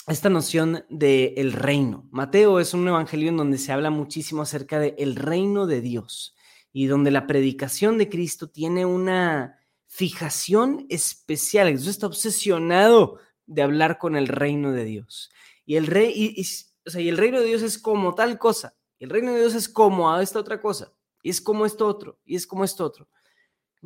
esta 0.07 0.29
noción 0.29 0.85
del 0.89 1.33
el 1.37 1.53
reino. 1.53 2.07
Mateo 2.11 2.59
es 2.59 2.73
un 2.73 2.87
evangelio 2.87 3.29
en 3.29 3.37
donde 3.37 3.57
se 3.57 3.71
habla 3.71 3.89
muchísimo 3.89 4.43
acerca 4.43 4.79
del 4.79 4.93
el 4.97 5.15
reino 5.15 5.65
de 5.65 5.81
Dios 5.81 6.35
y 6.71 6.85
donde 6.85 7.09
la 7.09 7.25
predicación 7.25 7.97
de 7.97 8.09
Cristo 8.09 8.49
tiene 8.49 8.85
una 8.85 9.59
fijación 9.87 10.85
especial. 10.89 11.69
Jesús 11.69 11.87
está 11.87 12.07
obsesionado 12.07 13.19
de 13.45 13.61
hablar 13.61 13.97
con 13.97 14.15
el 14.15 14.27
reino 14.27 14.71
de 14.71 14.83
Dios. 14.83 15.31
Y 15.65 15.77
el, 15.77 15.87
rey, 15.87 16.11
y, 16.13 16.41
y 16.41 17.07
el 17.09 17.17
reino 17.17 17.39
de 17.39 17.47
Dios 17.47 17.61
es 17.61 17.79
como 17.79 18.13
tal 18.13 18.37
cosa. 18.37 18.75
El 18.99 19.09
reino 19.09 19.31
de 19.31 19.39
Dios 19.39 19.55
es 19.55 19.69
como 19.69 20.11
a 20.11 20.21
esta 20.21 20.39
otra 20.39 20.61
cosa. 20.61 20.93
Y 21.23 21.29
es 21.29 21.41
como 21.41 21.65
esto 21.65 21.87
otro. 21.87 22.19
Y 22.25 22.35
es 22.35 22.45
como 22.45 22.63
esto 22.63 22.85
otro. 22.85 23.07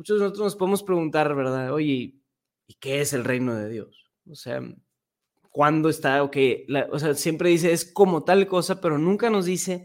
Muchos 0.00 0.18
de 0.18 0.24
nosotros 0.24 0.44
nos 0.44 0.56
podemos 0.56 0.82
preguntar, 0.82 1.34
¿verdad? 1.34 1.74
Oye, 1.74 2.14
¿y 2.66 2.74
qué 2.80 3.02
es 3.02 3.12
el 3.12 3.22
reino 3.22 3.54
de 3.54 3.68
Dios? 3.68 4.10
O 4.30 4.34
sea, 4.34 4.62
¿cuándo 5.50 5.90
está? 5.90 6.22
Ok, 6.22 6.38
o 6.90 6.98
sea, 6.98 7.12
siempre 7.12 7.50
dice 7.50 7.70
es 7.70 7.84
como 7.84 8.24
tal 8.24 8.46
cosa, 8.46 8.80
pero 8.80 8.96
nunca 8.96 9.28
nos 9.28 9.44
dice 9.44 9.84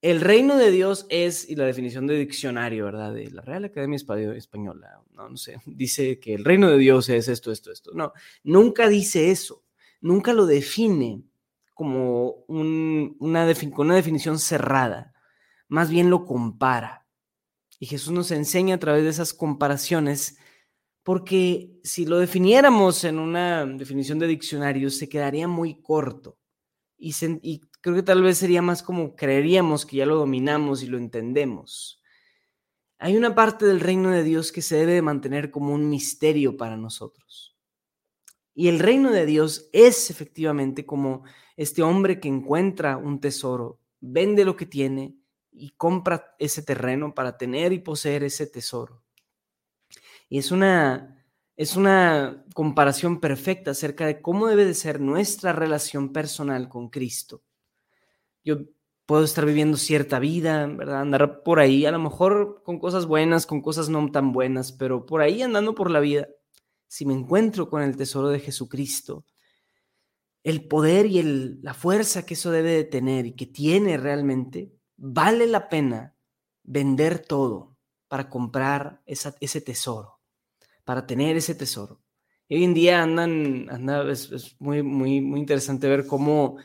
el 0.00 0.20
reino 0.20 0.56
de 0.56 0.70
Dios 0.70 1.06
es, 1.08 1.50
y 1.50 1.56
la 1.56 1.64
definición 1.64 2.06
de 2.06 2.20
diccionario, 2.20 2.84
¿verdad? 2.84 3.12
De 3.12 3.32
la 3.32 3.42
Real 3.42 3.64
Academia 3.64 3.96
Española, 3.96 5.02
no, 5.10 5.28
no 5.28 5.36
sé, 5.36 5.56
dice 5.66 6.20
que 6.20 6.34
el 6.34 6.44
reino 6.44 6.70
de 6.70 6.78
Dios 6.78 7.08
es 7.08 7.26
esto, 7.26 7.50
esto, 7.50 7.72
esto. 7.72 7.90
No, 7.94 8.12
nunca 8.44 8.88
dice 8.88 9.32
eso, 9.32 9.64
nunca 10.00 10.34
lo 10.34 10.46
define 10.46 11.24
como 11.74 12.44
una, 12.46 13.10
una 13.18 13.44
definición 13.96 14.38
cerrada, 14.38 15.14
más 15.66 15.90
bien 15.90 16.10
lo 16.10 16.26
compara. 16.26 17.07
Y 17.78 17.86
Jesús 17.86 18.12
nos 18.12 18.30
enseña 18.30 18.76
a 18.76 18.78
través 18.78 19.04
de 19.04 19.10
esas 19.10 19.32
comparaciones, 19.32 20.38
porque 21.02 21.78
si 21.84 22.06
lo 22.06 22.18
definiéramos 22.18 23.04
en 23.04 23.18
una 23.18 23.64
definición 23.66 24.18
de 24.18 24.26
diccionario, 24.26 24.90
se 24.90 25.08
quedaría 25.08 25.48
muy 25.48 25.80
corto 25.80 26.38
y, 26.98 27.60
creo 27.80 27.94
que 27.94 28.02
tal 28.02 28.22
vez 28.22 28.38
sería 28.38 28.60
más 28.60 28.82
como 28.82 29.14
creeríamos 29.14 29.86
que 29.86 29.98
ya 29.98 30.06
lo 30.06 30.16
dominamos 30.16 30.82
y 30.82 30.88
lo 30.88 30.98
entendemos. 30.98 32.02
Hay 32.98 33.16
una 33.16 33.36
parte 33.36 33.64
del 33.64 33.78
reino 33.78 34.10
de 34.10 34.24
Dios 34.24 34.50
que 34.50 34.62
se 34.62 34.76
debe 34.76 34.94
de 34.94 35.02
mantener 35.02 35.52
como 35.52 35.72
un 35.72 35.88
misterio 35.88 36.56
para 36.56 36.76
nosotros. 36.76 37.56
Y 38.52 38.66
el 38.66 38.80
reino 38.80 39.12
de 39.12 39.24
Dios 39.24 39.70
es 39.72 40.10
efectivamente 40.10 40.84
como 40.84 41.22
este 41.56 41.82
hombre 41.82 42.18
que 42.18 42.26
encuentra 42.26 42.96
un 42.96 43.20
tesoro, 43.20 43.80
vende 44.00 44.44
lo 44.44 44.56
que 44.56 44.66
tiene 44.66 45.14
y 45.58 45.70
compra 45.70 46.34
ese 46.38 46.62
terreno 46.62 47.14
para 47.14 47.36
tener 47.36 47.72
y 47.72 47.80
poseer 47.80 48.24
ese 48.24 48.46
tesoro. 48.46 49.02
Y 50.28 50.38
es 50.38 50.50
una 50.50 51.14
es 51.56 51.74
una 51.74 52.44
comparación 52.54 53.18
perfecta 53.18 53.72
acerca 53.72 54.06
de 54.06 54.22
cómo 54.22 54.46
debe 54.46 54.64
de 54.64 54.74
ser 54.74 55.00
nuestra 55.00 55.52
relación 55.52 56.12
personal 56.12 56.68
con 56.68 56.88
Cristo 56.88 57.42
yo 58.48 58.58
puedo 59.06 59.24
estar 59.24 59.44
viviendo 59.44 59.76
cierta 59.76 60.18
vida, 60.18 60.66
¿verdad? 60.66 61.02
Andar 61.02 61.42
por 61.42 61.60
ahí, 61.60 61.86
a 61.86 61.90
lo 61.90 61.98
mejor 61.98 62.62
con 62.64 62.78
cosas 62.78 63.06
buenas, 63.06 63.46
con 63.46 63.60
cosas 63.60 63.88
no 63.88 64.10
tan 64.10 64.32
buenas, 64.32 64.72
pero 64.72 65.06
por 65.06 65.20
ahí 65.20 65.42
andando 65.42 65.74
por 65.74 65.90
la 65.90 66.00
vida, 66.00 66.28
si 66.86 67.04
me 67.04 67.14
encuentro 67.14 67.68
con 67.68 67.82
el 67.82 67.96
tesoro 67.96 68.28
de 68.28 68.40
Jesucristo, 68.40 69.26
el 70.42 70.66
poder 70.66 71.06
y 71.06 71.18
el, 71.18 71.60
la 71.62 71.74
fuerza 71.74 72.24
que 72.24 72.34
eso 72.34 72.50
debe 72.50 72.70
de 72.70 72.84
tener 72.84 73.26
y 73.26 73.32
que 73.32 73.46
tiene 73.46 73.98
realmente, 73.98 74.72
vale 74.98 75.46
la 75.46 75.68
pena 75.68 76.14
vender 76.62 77.20
todo 77.20 77.76
para 78.08 78.28
comprar 78.28 79.00
ese 79.06 79.60
tesoro, 79.60 80.20
para 80.84 81.06
tener 81.06 81.36
ese 81.36 81.54
tesoro. 81.54 82.02
Hoy 82.50 82.64
en 82.64 82.74
día 82.74 83.02
andan, 83.02 83.68
anda, 83.70 84.10
es, 84.10 84.30
es 84.32 84.60
muy, 84.60 84.82
muy, 84.82 85.20
muy 85.20 85.40
interesante 85.40 85.88
ver 85.88 86.06
cómo 86.06 86.58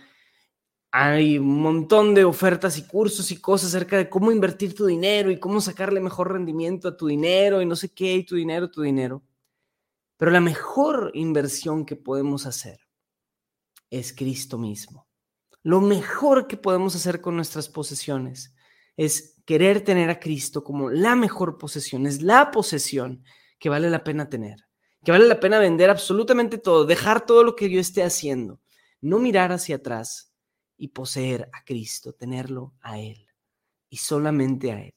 hay 0.92 1.38
un 1.38 1.62
montón 1.62 2.14
de 2.14 2.24
ofertas 2.24 2.78
y 2.78 2.88
cursos 2.88 3.32
y 3.32 3.42
cosas 3.42 3.70
acerca 3.70 3.98
de 3.98 4.10
cómo 4.10 4.32
invertir 4.32 4.76
tu 4.76 4.86
dinero 4.86 5.32
y 5.32 5.40
cómo 5.40 5.60
sacarle 5.60 6.00
mejor 6.00 6.32
rendimiento 6.32 6.88
a 6.88 6.98
tu 6.98 7.08
dinero 7.08 7.62
y 7.62 7.66
no 7.66 7.76
sé 7.76 7.94
qué, 7.94 8.14
y 8.14 8.26
tu 8.26 8.36
dinero, 8.36 8.70
tu 8.70 8.82
dinero. 8.82 9.24
Pero 10.18 10.32
la 10.32 10.40
mejor 10.40 11.12
inversión 11.16 11.86
que 11.86 11.96
podemos 11.96 12.46
hacer 12.46 12.80
es 13.90 14.14
Cristo 14.14 14.58
mismo. 14.58 15.03
Lo 15.64 15.82
mejor 15.82 16.48
que 16.48 16.58
podemos 16.58 16.96
hacer 16.96 17.22
con 17.22 17.36
nuestras 17.36 17.70
posesiones 17.70 18.54
es 18.96 19.42
querer 19.46 19.82
tener 19.82 20.10
a 20.10 20.20
Cristo 20.20 20.64
como 20.64 20.90
la 20.90 21.16
mejor 21.16 21.58
posesión, 21.58 22.06
es 22.06 22.22
la 22.22 22.52
posesión 22.52 23.24
que 23.60 23.70
vale 23.70 23.90
la 23.90 24.04
pena 24.04 24.30
tener, 24.30 24.58
que 25.04 25.12
vale 25.12 25.28
la 25.28 25.40
pena 25.40 25.58
vender 25.60 25.90
absolutamente 25.90 26.58
todo, 26.58 26.86
dejar 26.86 27.26
todo 27.26 27.44
lo 27.44 27.56
que 27.56 27.70
yo 27.70 27.80
esté 27.80 28.04
haciendo, 28.04 28.62
no 29.02 29.20
mirar 29.20 29.52
hacia 29.52 29.78
atrás, 29.78 30.34
y 30.78 30.90
poseer 30.90 31.50
a 31.54 31.64
Cristo, 31.64 32.14
tenerlo 32.14 32.74
a 32.82 33.00
Él 33.00 33.26
y 33.90 33.98
solamente 33.98 34.72
a 34.72 34.82
Él. 34.82 34.94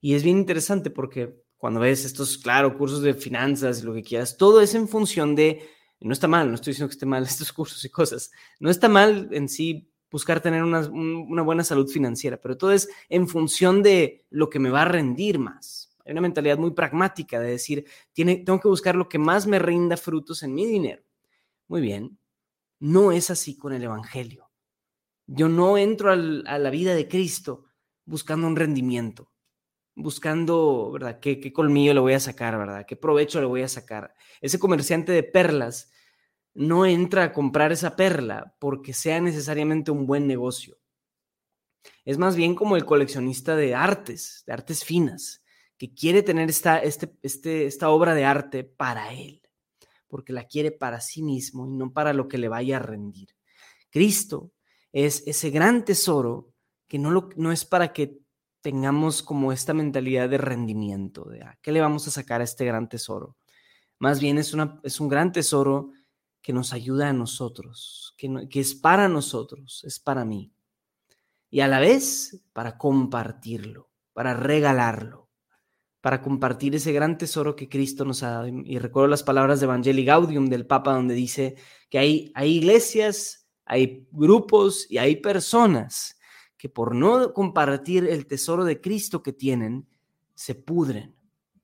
Y 0.00 0.14
es 0.14 0.22
bien 0.22 0.38
interesante 0.38 0.90
porque 0.90 1.42
cuando 1.56 1.80
ves 1.80 2.04
estos, 2.04 2.38
claro, 2.38 2.78
cursos 2.78 3.02
de 3.02 3.14
finanzas 3.14 3.82
lo 3.82 3.94
que 3.94 4.02
quieras, 4.02 4.36
todo 4.36 4.60
es 4.60 4.74
en 4.76 4.86
función 4.86 5.34
de, 5.34 5.68
no 6.00 6.12
está 6.12 6.28
mal, 6.28 6.48
no 6.48 6.54
estoy 6.54 6.72
diciendo 6.72 6.88
que 6.88 6.94
esté 6.94 7.06
mal 7.06 7.22
estos 7.24 7.52
cursos 7.52 7.84
y 7.84 7.90
cosas, 7.90 8.30
no 8.60 8.70
está 8.70 8.88
mal 8.88 9.28
en 9.32 9.48
sí 9.48 9.90
buscar 10.10 10.40
tener 10.40 10.62
una, 10.62 10.80
una 10.80 11.42
buena 11.42 11.64
salud 11.64 11.88
financiera, 11.88 12.40
pero 12.40 12.56
todo 12.56 12.72
es 12.72 12.88
en 13.08 13.28
función 13.28 13.82
de 13.82 14.24
lo 14.30 14.48
que 14.48 14.58
me 14.58 14.70
va 14.70 14.82
a 14.82 14.86
rendir 14.86 15.38
más. 15.38 15.96
Hay 16.04 16.12
una 16.12 16.22
mentalidad 16.22 16.56
muy 16.56 16.70
pragmática 16.70 17.38
de 17.38 17.50
decir, 17.50 17.84
tiene, 18.14 18.36
tengo 18.36 18.58
que 18.60 18.68
buscar 18.68 18.96
lo 18.96 19.10
que 19.10 19.18
más 19.18 19.46
me 19.46 19.58
rinda 19.58 19.98
frutos 19.98 20.42
en 20.42 20.54
mi 20.54 20.64
dinero. 20.64 21.02
Muy 21.66 21.82
bien, 21.82 22.18
no 22.78 23.12
es 23.12 23.28
así 23.28 23.58
con 23.58 23.74
el 23.74 23.82
Evangelio. 23.82 24.50
Yo 25.26 25.50
no 25.50 25.76
entro 25.76 26.10
a 26.10 26.16
la 26.16 26.70
vida 26.70 26.94
de 26.94 27.06
Cristo 27.06 27.66
buscando 28.06 28.46
un 28.46 28.56
rendimiento, 28.56 29.30
buscando, 29.98 30.90
¿verdad? 30.92 31.20
¿Qué, 31.20 31.40
¿Qué 31.40 31.52
colmillo 31.52 31.92
le 31.92 32.00
voy 32.00 32.14
a 32.14 32.20
sacar, 32.20 32.56
verdad? 32.56 32.86
¿Qué 32.86 32.96
provecho 32.96 33.40
le 33.40 33.46
voy 33.46 33.62
a 33.62 33.68
sacar? 33.68 34.14
Ese 34.40 34.58
comerciante 34.58 35.12
de 35.12 35.24
perlas 35.24 35.90
no 36.54 36.86
entra 36.86 37.24
a 37.24 37.32
comprar 37.32 37.72
esa 37.72 37.96
perla 37.96 38.54
porque 38.58 38.94
sea 38.94 39.20
necesariamente 39.20 39.90
un 39.90 40.06
buen 40.06 40.26
negocio. 40.26 40.78
Es 42.04 42.16
más 42.16 42.36
bien 42.36 42.54
como 42.54 42.76
el 42.76 42.84
coleccionista 42.84 43.56
de 43.56 43.74
artes, 43.74 44.44
de 44.46 44.52
artes 44.52 44.84
finas, 44.84 45.42
que 45.76 45.94
quiere 45.94 46.22
tener 46.22 46.48
esta, 46.48 46.78
este, 46.78 47.14
este, 47.22 47.66
esta 47.66 47.90
obra 47.90 48.14
de 48.14 48.24
arte 48.24 48.64
para 48.64 49.12
él, 49.12 49.42
porque 50.08 50.32
la 50.32 50.44
quiere 50.44 50.72
para 50.72 51.00
sí 51.00 51.22
mismo 51.22 51.66
y 51.66 51.70
no 51.70 51.92
para 51.92 52.12
lo 52.12 52.28
que 52.28 52.38
le 52.38 52.48
vaya 52.48 52.76
a 52.76 52.80
rendir. 52.80 53.36
Cristo 53.90 54.52
es 54.92 55.22
ese 55.26 55.50
gran 55.50 55.84
tesoro 55.84 56.52
que 56.88 56.98
no, 56.98 57.10
lo, 57.10 57.30
no 57.36 57.52
es 57.52 57.64
para 57.64 57.92
que 57.92 58.18
tengamos 58.60 59.22
como 59.22 59.52
esta 59.52 59.74
mentalidad 59.74 60.28
de 60.28 60.38
rendimiento, 60.38 61.24
de 61.24 61.42
¿a 61.42 61.50
ah, 61.50 61.58
qué 61.62 61.72
le 61.72 61.80
vamos 61.80 62.06
a 62.06 62.10
sacar 62.10 62.40
a 62.40 62.44
este 62.44 62.64
gran 62.64 62.88
tesoro. 62.88 63.36
Más 63.98 64.20
bien 64.20 64.38
es, 64.38 64.54
una, 64.54 64.80
es 64.82 65.00
un 65.00 65.08
gran 65.08 65.32
tesoro 65.32 65.90
que 66.40 66.52
nos 66.52 66.72
ayuda 66.72 67.08
a 67.08 67.12
nosotros, 67.12 68.14
que, 68.16 68.48
que 68.48 68.60
es 68.60 68.74
para 68.74 69.08
nosotros, 69.08 69.82
es 69.84 69.98
para 69.98 70.24
mí. 70.24 70.52
Y 71.50 71.60
a 71.60 71.68
la 71.68 71.80
vez 71.80 72.42
para 72.52 72.78
compartirlo, 72.78 73.90
para 74.12 74.34
regalarlo, 74.34 75.28
para 76.00 76.22
compartir 76.22 76.74
ese 76.74 76.92
gran 76.92 77.18
tesoro 77.18 77.56
que 77.56 77.68
Cristo 77.68 78.04
nos 78.04 78.22
ha 78.22 78.30
dado. 78.30 78.48
Y 78.48 78.78
recuerdo 78.78 79.08
las 79.08 79.22
palabras 79.22 79.60
de 79.60 79.64
Evangelii 79.64 80.04
Gaudium 80.04 80.46
del 80.46 80.66
Papa 80.66 80.92
donde 80.92 81.14
dice 81.14 81.56
que 81.90 81.98
hay, 81.98 82.32
hay 82.34 82.56
iglesias 82.56 83.48
hay 83.68 84.08
grupos 84.10 84.86
y 84.90 84.96
hay 84.96 85.16
personas 85.16 86.17
que 86.58 86.68
por 86.68 86.94
no 86.94 87.32
compartir 87.32 88.04
el 88.04 88.26
tesoro 88.26 88.64
de 88.64 88.80
Cristo 88.80 89.22
que 89.22 89.32
tienen, 89.32 89.86
se 90.34 90.54
pudren, 90.54 91.14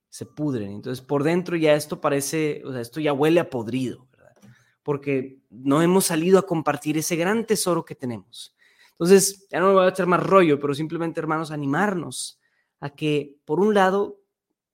se 0.09 0.25
pudren. 0.25 0.71
Entonces, 0.71 1.05
por 1.05 1.23
dentro 1.23 1.57
ya 1.57 1.75
esto 1.75 2.01
parece, 2.01 2.63
o 2.65 2.73
sea, 2.73 2.81
esto 2.81 3.01
ya 3.01 3.13
huele 3.13 3.41
a 3.41 3.51
podrido, 3.51 4.09
¿verdad? 4.13 4.35
Porque 4.83 5.41
no 5.51 5.83
hemos 5.83 6.07
salido 6.07 6.39
a 6.39 6.47
compartir 6.47 6.97
ese 6.97 7.17
gran 7.17 7.45
tesoro 7.45 7.85
que 7.85 7.95
tenemos. 7.95 8.57
Entonces, 8.93 9.47
ya 9.51 9.61
no 9.61 9.69
me 9.69 9.75
voy 9.75 9.85
a 9.85 9.89
echar 9.91 10.07
más 10.07 10.23
rollo, 10.23 10.59
pero 10.59 10.73
simplemente, 10.73 11.21
hermanos, 11.21 11.51
animarnos 11.51 12.41
a 12.81 12.91
que, 12.91 13.37
por 13.45 13.61
un 13.61 13.75
lado, 13.75 14.21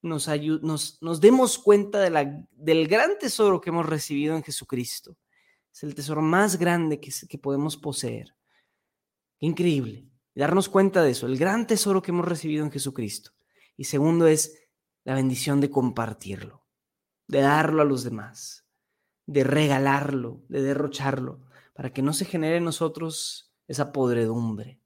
nos, 0.03 0.29
nos, 0.63 1.03
nos 1.03 1.21
demos 1.21 1.59
cuenta 1.59 1.99
de 2.01 2.11
la, 2.11 2.47
del 2.53 2.87
gran 2.87 3.19
tesoro 3.19 3.61
que 3.61 3.71
hemos 3.71 3.87
recibido 3.87 4.37
en 4.37 4.43
Jesucristo 4.43 5.17
es 5.73 5.83
el 5.85 5.95
tesoro 5.95 6.23
más 6.23 6.59
grande 6.59 7.01
que, 7.01 7.11
que 7.29 7.39
podemos 7.39 7.77
poseer. 7.77 8.35
increíble. 9.39 10.10
Darnos 10.41 10.71
cuenta 10.71 11.03
de 11.03 11.11
eso, 11.11 11.27
el 11.27 11.37
gran 11.37 11.67
tesoro 11.67 12.01
que 12.01 12.13
hemos 12.13 12.25
recibido 12.25 12.65
en 12.65 12.73
Jesucristo. 12.73 13.33
Y 13.77 13.85
segundo 13.85 14.27
es 14.27 14.59
la 15.05 15.15
bendición 15.15 15.61
de 15.61 15.69
compartirlo, 15.69 16.65
de 17.29 17.43
darlo 17.43 17.83
a 17.83 17.85
los 17.85 18.05
demás, 18.05 18.65
de 19.27 19.45
regalarlo, 19.45 20.41
de 20.49 20.63
derrocharlo, 20.63 21.43
para 21.75 21.93
que 21.93 22.01
no 22.01 22.15
se 22.15 22.25
genere 22.25 22.57
en 22.57 22.65
nosotros 22.65 23.53
esa 23.69 23.93
podredumbre, 23.93 24.81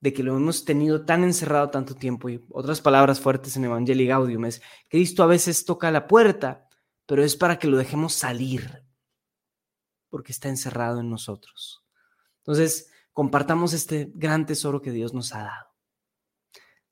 de 0.00 0.14
que 0.14 0.22
lo 0.22 0.34
hemos 0.34 0.64
tenido 0.64 1.04
tan 1.04 1.24
encerrado 1.24 1.68
tanto 1.68 1.94
tiempo. 1.94 2.30
Y 2.30 2.42
otras 2.48 2.80
palabras 2.80 3.20
fuertes 3.20 3.54
en 3.58 3.66
Evangelii 3.66 4.06
Gaudium 4.06 4.46
es, 4.46 4.62
Cristo 4.88 5.22
a 5.22 5.26
veces 5.26 5.66
toca 5.66 5.90
la 5.90 6.06
puerta, 6.06 6.66
pero 7.04 7.22
es 7.22 7.36
para 7.36 7.58
que 7.58 7.68
lo 7.68 7.76
dejemos 7.76 8.14
salir, 8.14 8.82
porque 10.08 10.32
está 10.32 10.48
encerrado 10.48 11.00
en 11.00 11.10
nosotros. 11.10 11.84
Entonces, 12.38 12.90
compartamos 13.18 13.72
este 13.72 14.12
gran 14.14 14.46
tesoro 14.46 14.80
que 14.80 14.92
Dios 14.92 15.12
nos 15.12 15.34
ha 15.34 15.38
dado. 15.38 15.66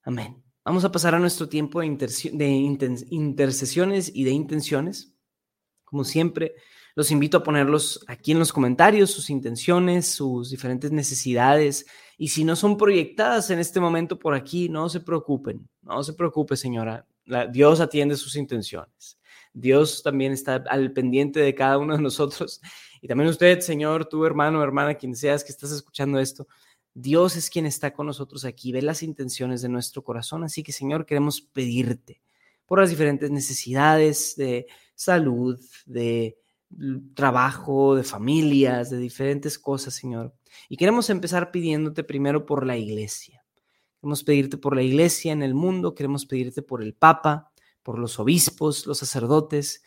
Amén. 0.02 0.42
Vamos 0.64 0.84
a 0.84 0.90
pasar 0.90 1.14
a 1.14 1.20
nuestro 1.20 1.48
tiempo 1.48 1.78
de, 1.78 2.48
intercesiones 3.10 4.10
y 4.12 4.24
de 4.24 4.32
intenciones. 4.32 5.14
Como 5.84 6.02
siempre, 6.02 6.56
los 6.96 7.12
invito 7.12 7.36
a 7.36 7.44
ponerlos 7.44 8.04
aquí 8.08 8.32
en 8.32 8.40
los 8.40 8.52
comentarios, 8.52 9.12
sus 9.12 9.30
intenciones, 9.30 10.08
sus 10.08 10.50
diferentes 10.50 10.90
necesidades. 10.90 11.86
Y 12.18 12.26
si 12.26 12.42
no 12.42 12.56
son 12.56 12.76
proyectadas 12.76 13.50
en 13.50 13.60
este 13.60 13.78
momento 13.78 14.18
por 14.18 14.34
aquí, 14.34 14.68
no 14.68 14.88
se 14.88 14.98
preocupen, 14.98 15.68
no 15.82 16.02
se 16.02 16.12
preocupe, 16.14 16.56
señora. 16.56 17.06
Dios 17.52 17.78
atiende 17.78 18.16
sus 18.16 18.34
intenciones. 18.34 19.16
Dios 19.58 20.02
también 20.02 20.32
está 20.32 20.56
al 20.68 20.92
pendiente 20.92 21.40
de 21.40 21.54
cada 21.54 21.78
uno 21.78 21.96
de 21.96 22.02
nosotros. 22.02 22.60
Y 23.00 23.08
también 23.08 23.30
usted, 23.30 23.60
Señor, 23.60 24.06
tu 24.06 24.24
hermano, 24.26 24.62
hermana, 24.62 24.94
quien 24.96 25.16
seas 25.16 25.42
que 25.42 25.50
estás 25.50 25.72
escuchando 25.72 26.18
esto, 26.18 26.46
Dios 26.92 27.36
es 27.36 27.48
quien 27.48 27.64
está 27.64 27.94
con 27.94 28.06
nosotros 28.06 28.44
aquí, 28.44 28.70
ve 28.70 28.82
las 28.82 29.02
intenciones 29.02 29.62
de 29.62 29.70
nuestro 29.70 30.04
corazón. 30.04 30.44
Así 30.44 30.62
que, 30.62 30.72
Señor, 30.72 31.06
queremos 31.06 31.40
pedirte 31.40 32.20
por 32.66 32.80
las 32.80 32.90
diferentes 32.90 33.30
necesidades 33.30 34.34
de 34.36 34.66
salud, 34.94 35.58
de 35.86 36.36
trabajo, 37.14 37.94
de 37.94 38.02
familias, 38.02 38.90
de 38.90 38.98
diferentes 38.98 39.58
cosas, 39.58 39.94
Señor. 39.94 40.34
Y 40.68 40.76
queremos 40.76 41.08
empezar 41.08 41.50
pidiéndote 41.50 42.04
primero 42.04 42.44
por 42.44 42.66
la 42.66 42.76
iglesia. 42.76 43.42
Queremos 44.00 44.22
pedirte 44.22 44.58
por 44.58 44.76
la 44.76 44.82
iglesia 44.82 45.32
en 45.32 45.42
el 45.42 45.54
mundo, 45.54 45.94
queremos 45.94 46.26
pedirte 46.26 46.60
por 46.60 46.82
el 46.82 46.92
Papa, 46.92 47.52
por 47.86 48.00
los 48.00 48.18
obispos, 48.18 48.84
los 48.84 48.98
sacerdotes. 48.98 49.84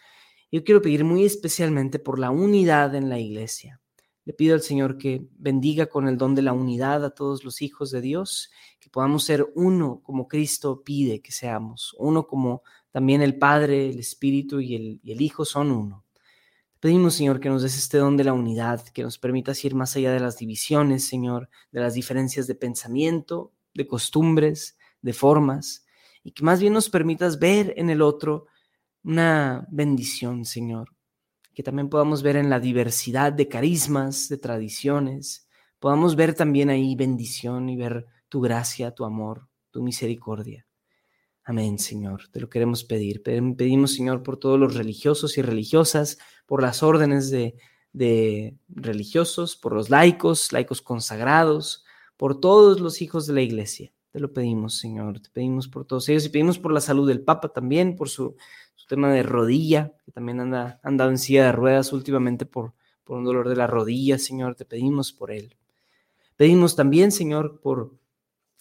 Yo 0.54 0.64
quiero 0.64 0.82
pedir 0.82 1.04
muy 1.04 1.26
especialmente 1.26 2.00
por 2.00 2.18
la 2.18 2.32
unidad 2.32 2.96
en 2.96 3.10
la 3.10 3.20
iglesia. 3.20 3.82
Le 4.24 4.32
pido 4.32 4.56
al 4.56 4.62
Señor 4.62 4.98
que 4.98 5.28
bendiga 5.38 5.88
con 5.88 6.08
el 6.08 6.18
don 6.18 6.34
de 6.34 6.42
la 6.42 6.54
unidad 6.54 7.04
a 7.04 7.10
todos 7.10 7.44
los 7.44 7.62
hijos 7.62 7.92
de 7.92 8.00
Dios, 8.00 8.52
que 8.80 8.90
podamos 8.90 9.26
ser 9.26 9.46
uno 9.54 10.00
como 10.02 10.30
Cristo 10.30 10.82
pide 10.82 11.20
que 11.20 11.34
seamos, 11.34 11.94
uno 12.00 12.26
como 12.26 12.64
también 12.90 13.22
el 13.22 13.38
Padre, 13.38 13.90
el 13.90 14.00
Espíritu 14.00 14.62
y 14.62 14.76
el, 15.04 15.22
Hijo 15.22 15.44
son 15.44 15.70
uno. 15.70 16.06
Pedimos, 16.80 17.16
Señor, 17.16 17.42
que 17.42 17.50
nos 17.50 17.64
des 17.64 17.78
este 17.78 17.98
don 17.98 18.16
de 18.16 18.24
la 18.24 18.32
unidad, 18.32 18.82
que 18.94 19.04
nos 19.04 19.18
permitas 19.18 19.66
ir 19.66 19.76
más 19.76 19.98
allá 19.98 20.14
de 20.14 20.22
las 20.22 20.38
divisiones, 20.38 21.06
Señor, 21.06 21.50
de 21.74 21.82
las 21.82 21.96
diferencias 21.96 22.48
de 22.48 22.56
pensamiento, 22.56 23.52
de 23.74 23.88
costumbres, 23.88 24.78
de 25.02 25.12
formas, 25.12 25.86
y 26.24 26.32
que 26.32 26.44
más 26.44 26.60
bien 26.60 26.74
nos 26.74 26.90
permitas 26.90 27.40
ver 27.40 27.74
en 27.78 27.90
el 27.90 28.02
otro 28.02 28.46
una 29.04 29.68
bendición, 29.72 30.46
Señor, 30.46 30.96
que 31.54 31.64
también 31.64 31.90
podamos 31.90 32.22
ver 32.22 32.36
en 32.36 32.50
la 32.50 32.60
diversidad 32.60 33.34
de 33.34 33.48
carismas, 33.48 34.30
de 34.30 34.38
tradiciones, 34.38 35.48
podamos 35.80 36.16
ver 36.16 36.34
también 36.34 36.70
ahí 36.70 36.96
bendición 36.96 37.70
y 37.70 37.78
ver 37.78 38.06
tu 38.28 38.42
gracia, 38.42 38.92
tu 38.92 39.06
amor, 39.06 39.48
tu 39.72 39.82
misericordia. 39.82 40.66
Amén, 41.44 41.80
Señor, 41.80 42.28
te 42.32 42.40
lo 42.40 42.50
queremos 42.50 42.84
pedir. 42.84 43.24
Pedimos, 43.24 43.96
Señor, 43.96 44.22
por 44.22 44.38
todos 44.38 44.60
los 44.60 44.76
religiosos 44.76 45.38
y 45.38 45.42
religiosas, 45.42 46.20
por 46.46 46.62
las 46.62 46.84
órdenes 46.84 47.32
de, 47.32 47.56
de 47.92 48.56
religiosos, 48.68 49.56
por 49.56 49.74
los 49.74 49.90
laicos, 49.90 50.52
laicos 50.52 50.82
consagrados, 50.82 51.84
por 52.18 52.40
todos 52.40 52.80
los 52.82 53.02
hijos 53.02 53.26
de 53.26 53.34
la 53.34 53.42
iglesia. 53.42 53.92
Te 54.12 54.20
lo 54.20 54.34
pedimos, 54.34 54.78
Señor. 54.78 55.20
Te 55.20 55.30
pedimos 55.30 55.68
por 55.68 55.86
todos 55.86 56.10
ellos 56.10 56.26
y 56.26 56.30
pedimos 56.30 56.60
por 56.60 56.72
la 56.72 56.82
salud 56.82 57.08
del 57.08 57.22
Papa 57.22 57.50
también, 57.50 57.96
por 57.96 58.10
su 58.10 58.36
tema 58.90 59.14
de 59.14 59.24
rodilla, 59.24 59.94
que 60.04 60.12
también 60.12 60.42
anda 60.42 60.80
andado 60.84 61.12
en 61.12 61.20
silla 61.20 61.46
de 61.46 61.52
ruedas 61.52 61.94
últimamente 61.94 62.46
por, 62.46 62.74
por 63.04 63.20
un 63.20 63.24
dolor 63.24 63.48
de 63.48 63.56
la 63.56 63.68
rodilla, 63.68 64.18
Señor, 64.18 64.56
te 64.56 64.66
pedimos 64.66 65.14
por 65.14 65.32
él. 65.32 65.56
Pedimos 66.36 66.76
también, 66.76 67.12
Señor, 67.12 67.62
por 67.62 67.94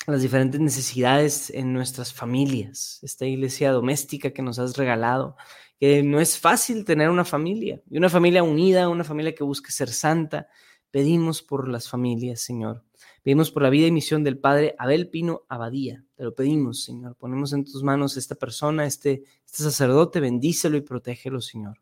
las 0.07 0.23
diferentes 0.23 0.61
necesidades 0.61 1.51
en 1.51 1.73
nuestras 1.73 2.13
familias, 2.13 2.99
esta 3.03 3.27
iglesia 3.27 3.73
doméstica 3.73 4.31
que 4.31 4.43
nos 4.43 4.59
has 4.59 4.77
regalado, 4.77 5.37
que 5.81 6.03
no 6.03 6.21
es 6.21 6.39
fácil 6.39 6.85
tener 6.85 7.09
una 7.09 7.25
familia, 7.25 7.83
y 7.91 7.97
una 7.97 8.11
familia 8.11 8.43
unida, 8.43 8.89
una 8.89 9.05
familia 9.05 9.35
que 9.35 9.45
busque 9.45 9.73
ser 9.73 9.89
santa. 9.89 10.49
Pedimos 10.91 11.43
por 11.43 11.69
las 11.69 11.89
familias, 11.89 12.41
Señor. 12.41 12.85
Pedimos 13.29 13.51
por 13.51 13.62
la 13.62 13.69
vida 13.69 13.87
y 13.87 13.93
misión 13.93 14.25
del 14.25 14.38
Padre 14.38 14.75
Abel 14.79 15.11
Pino 15.11 15.43
Abadía. 15.51 16.03
Te 16.14 16.25
lo 16.25 16.35
pedimos, 16.35 16.83
Señor. 16.83 17.14
Ponemos 17.14 17.53
en 17.53 17.62
tus 17.62 17.83
manos 17.83 18.17
esta 18.17 18.37
persona, 18.37 18.87
este, 18.87 19.23
este 19.45 19.64
sacerdote, 19.64 20.19
bendícelo 20.19 20.79
y 20.79 20.81
protégelo, 20.81 21.43
Señor. 21.43 21.79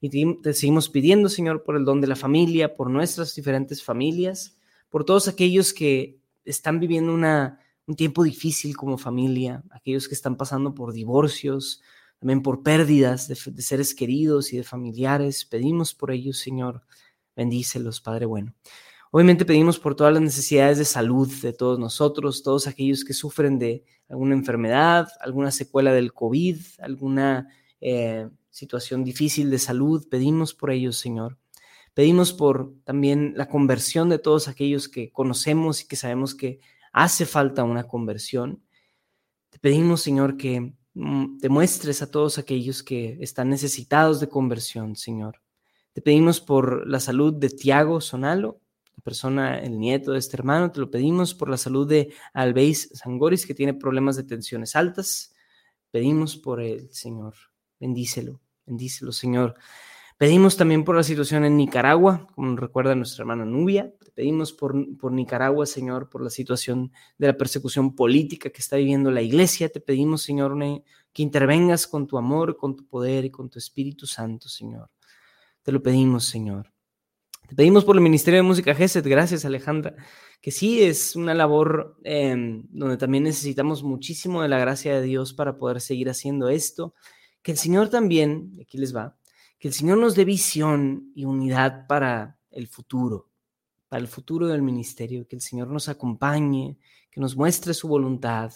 Y 0.00 0.10
te, 0.40 0.54
seguimos 0.54 0.88
pidiendo, 0.88 1.28
Señor, 1.28 1.62
por 1.62 1.76
el 1.76 1.84
don 1.84 2.00
de 2.00 2.08
la 2.08 2.16
familia, 2.16 2.74
por 2.74 2.90
nuestras 2.90 3.32
diferentes 3.32 3.80
familias, 3.80 4.58
por 4.88 5.04
todos 5.04 5.28
aquellos 5.28 5.72
que 5.72 6.18
están 6.44 6.80
viviendo 6.80 7.14
una, 7.14 7.60
un 7.86 7.94
tiempo 7.94 8.24
difícil 8.24 8.76
como 8.76 8.98
familia, 8.98 9.62
aquellos 9.70 10.08
que 10.08 10.16
están 10.16 10.36
pasando 10.36 10.74
por 10.74 10.92
divorcios, 10.92 11.80
también 12.18 12.42
por 12.42 12.64
pérdidas 12.64 13.28
de, 13.28 13.38
de 13.52 13.62
seres 13.62 13.94
queridos 13.94 14.52
y 14.52 14.56
de 14.56 14.64
familiares. 14.64 15.44
Pedimos 15.44 15.94
por 15.94 16.10
ellos, 16.10 16.38
Señor. 16.38 16.82
Bendícelos, 17.36 18.00
Padre 18.00 18.26
bueno. 18.26 18.52
Obviamente 19.10 19.46
pedimos 19.46 19.78
por 19.78 19.94
todas 19.94 20.12
las 20.12 20.22
necesidades 20.22 20.78
de 20.78 20.84
salud 20.84 21.28
de 21.40 21.52
todos 21.52 21.78
nosotros, 21.78 22.42
todos 22.42 22.66
aquellos 22.66 23.04
que 23.04 23.14
sufren 23.14 23.58
de 23.58 23.84
alguna 24.08 24.34
enfermedad, 24.34 25.08
alguna 25.20 25.50
secuela 25.50 25.92
del 25.92 26.12
COVID, 26.12 26.58
alguna 26.80 27.48
eh, 27.80 28.28
situación 28.50 29.04
difícil 29.04 29.50
de 29.50 29.58
salud. 29.58 30.06
Pedimos 30.10 30.52
por 30.54 30.70
ellos, 30.70 30.98
Señor. 30.98 31.38
Pedimos 31.94 32.32
por 32.32 32.74
también 32.84 33.32
la 33.36 33.48
conversión 33.48 34.08
de 34.08 34.18
todos 34.18 34.46
aquellos 34.46 34.88
que 34.88 35.10
conocemos 35.10 35.82
y 35.82 35.88
que 35.88 35.96
sabemos 35.96 36.34
que 36.34 36.60
hace 36.92 37.26
falta 37.26 37.64
una 37.64 37.84
conversión. 37.84 38.62
Te 39.50 39.58
pedimos, 39.58 40.02
Señor, 40.02 40.36
que 40.36 40.74
mm, 40.94 41.38
te 41.38 41.48
muestres 41.48 42.02
a 42.02 42.10
todos 42.10 42.38
aquellos 42.38 42.82
que 42.82 43.18
están 43.20 43.48
necesitados 43.48 44.20
de 44.20 44.28
conversión, 44.28 44.96
Señor. 44.96 45.40
Te 45.92 46.02
pedimos 46.02 46.40
por 46.40 46.86
la 46.86 47.00
salud 47.00 47.34
de 47.34 47.48
Tiago 47.48 48.00
Sonalo, 48.00 48.60
persona, 49.00 49.58
el 49.58 49.78
nieto 49.78 50.12
de 50.12 50.18
este 50.18 50.36
hermano, 50.36 50.70
te 50.70 50.80
lo 50.80 50.90
pedimos 50.90 51.34
por 51.34 51.48
la 51.48 51.56
salud 51.56 51.88
de 51.88 52.12
Albeis 52.32 52.90
Sangoris, 52.94 53.46
que 53.46 53.54
tiene 53.54 53.74
problemas 53.74 54.16
de 54.16 54.24
tensiones 54.24 54.76
altas. 54.76 55.34
Pedimos 55.90 56.36
por 56.36 56.60
el 56.60 56.92
Señor. 56.92 57.34
Bendícelo, 57.80 58.40
bendícelo, 58.66 59.12
Señor. 59.12 59.54
Pedimos 60.18 60.56
también 60.56 60.82
por 60.82 60.96
la 60.96 61.04
situación 61.04 61.44
en 61.44 61.56
Nicaragua, 61.56 62.26
como 62.34 62.56
recuerda 62.56 62.96
nuestra 62.96 63.22
hermana 63.22 63.44
Nubia. 63.44 63.94
Te 64.04 64.10
pedimos 64.10 64.52
por, 64.52 64.74
por 64.96 65.12
Nicaragua, 65.12 65.64
Señor, 65.64 66.10
por 66.10 66.22
la 66.24 66.30
situación 66.30 66.90
de 67.18 67.28
la 67.28 67.36
persecución 67.36 67.94
política 67.94 68.50
que 68.50 68.60
está 68.60 68.76
viviendo 68.76 69.12
la 69.12 69.22
iglesia. 69.22 69.68
Te 69.68 69.80
pedimos, 69.80 70.22
Señor, 70.22 70.58
que 71.12 71.22
intervengas 71.22 71.86
con 71.86 72.08
tu 72.08 72.18
amor, 72.18 72.56
con 72.56 72.74
tu 72.74 72.84
poder 72.84 73.26
y 73.26 73.30
con 73.30 73.48
tu 73.48 73.60
Espíritu 73.60 74.08
Santo, 74.08 74.48
Señor. 74.48 74.90
Te 75.62 75.70
lo 75.70 75.80
pedimos, 75.80 76.24
Señor. 76.24 76.72
Te 77.48 77.54
pedimos 77.54 77.86
por 77.86 77.96
el 77.96 78.02
Ministerio 78.02 78.40
de 78.40 78.42
Música 78.42 78.74
GESET, 78.74 79.06
gracias 79.06 79.46
Alejandra, 79.46 79.96
que 80.42 80.50
sí 80.50 80.82
es 80.82 81.16
una 81.16 81.32
labor 81.32 81.96
em, 82.04 82.66
donde 82.68 82.98
también 82.98 83.24
necesitamos 83.24 83.82
muchísimo 83.82 84.42
de 84.42 84.48
la 84.48 84.58
gracia 84.58 84.94
de 84.94 85.00
Dios 85.00 85.32
para 85.32 85.56
poder 85.56 85.80
seguir 85.80 86.10
haciendo 86.10 86.50
esto. 86.50 86.92
Que 87.40 87.52
el 87.52 87.56
Señor 87.56 87.88
también, 87.88 88.52
aquí 88.60 88.76
les 88.76 88.94
va, 88.94 89.16
que 89.58 89.68
el 89.68 89.72
Señor 89.72 89.96
nos 89.96 90.14
dé 90.14 90.26
visión 90.26 91.10
y 91.14 91.24
unidad 91.24 91.86
para 91.86 92.38
el 92.50 92.66
futuro, 92.66 93.30
para 93.88 94.02
el 94.02 94.08
futuro 94.08 94.48
del 94.48 94.60
ministerio, 94.60 95.26
que 95.26 95.36
el 95.36 95.40
Señor 95.40 95.68
nos 95.68 95.88
acompañe, 95.88 96.76
que 97.10 97.18
nos 97.18 97.34
muestre 97.34 97.72
su 97.72 97.88
voluntad, 97.88 98.52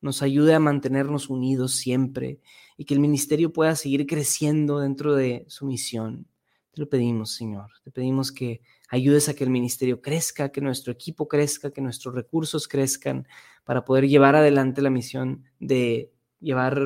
nos 0.00 0.20
ayude 0.20 0.52
a 0.52 0.58
mantenernos 0.58 1.30
unidos 1.30 1.74
siempre 1.74 2.40
y 2.76 2.86
que 2.86 2.94
el 2.94 2.98
ministerio 2.98 3.52
pueda 3.52 3.76
seguir 3.76 4.04
creciendo 4.04 4.80
dentro 4.80 5.14
de 5.14 5.44
su 5.46 5.64
misión. 5.64 6.26
Te 6.72 6.80
lo 6.80 6.88
pedimos, 6.88 7.34
Señor. 7.34 7.70
Te 7.84 7.90
pedimos 7.90 8.32
que 8.32 8.62
ayudes 8.88 9.28
a 9.28 9.34
que 9.34 9.44
el 9.44 9.50
ministerio 9.50 10.00
crezca, 10.00 10.50
que 10.50 10.62
nuestro 10.62 10.92
equipo 10.92 11.28
crezca, 11.28 11.70
que 11.70 11.82
nuestros 11.82 12.14
recursos 12.14 12.66
crezcan 12.66 13.28
para 13.64 13.84
poder 13.84 14.08
llevar 14.08 14.36
adelante 14.36 14.80
la 14.80 14.88
misión 14.88 15.44
de 15.60 16.12
llevar 16.40 16.78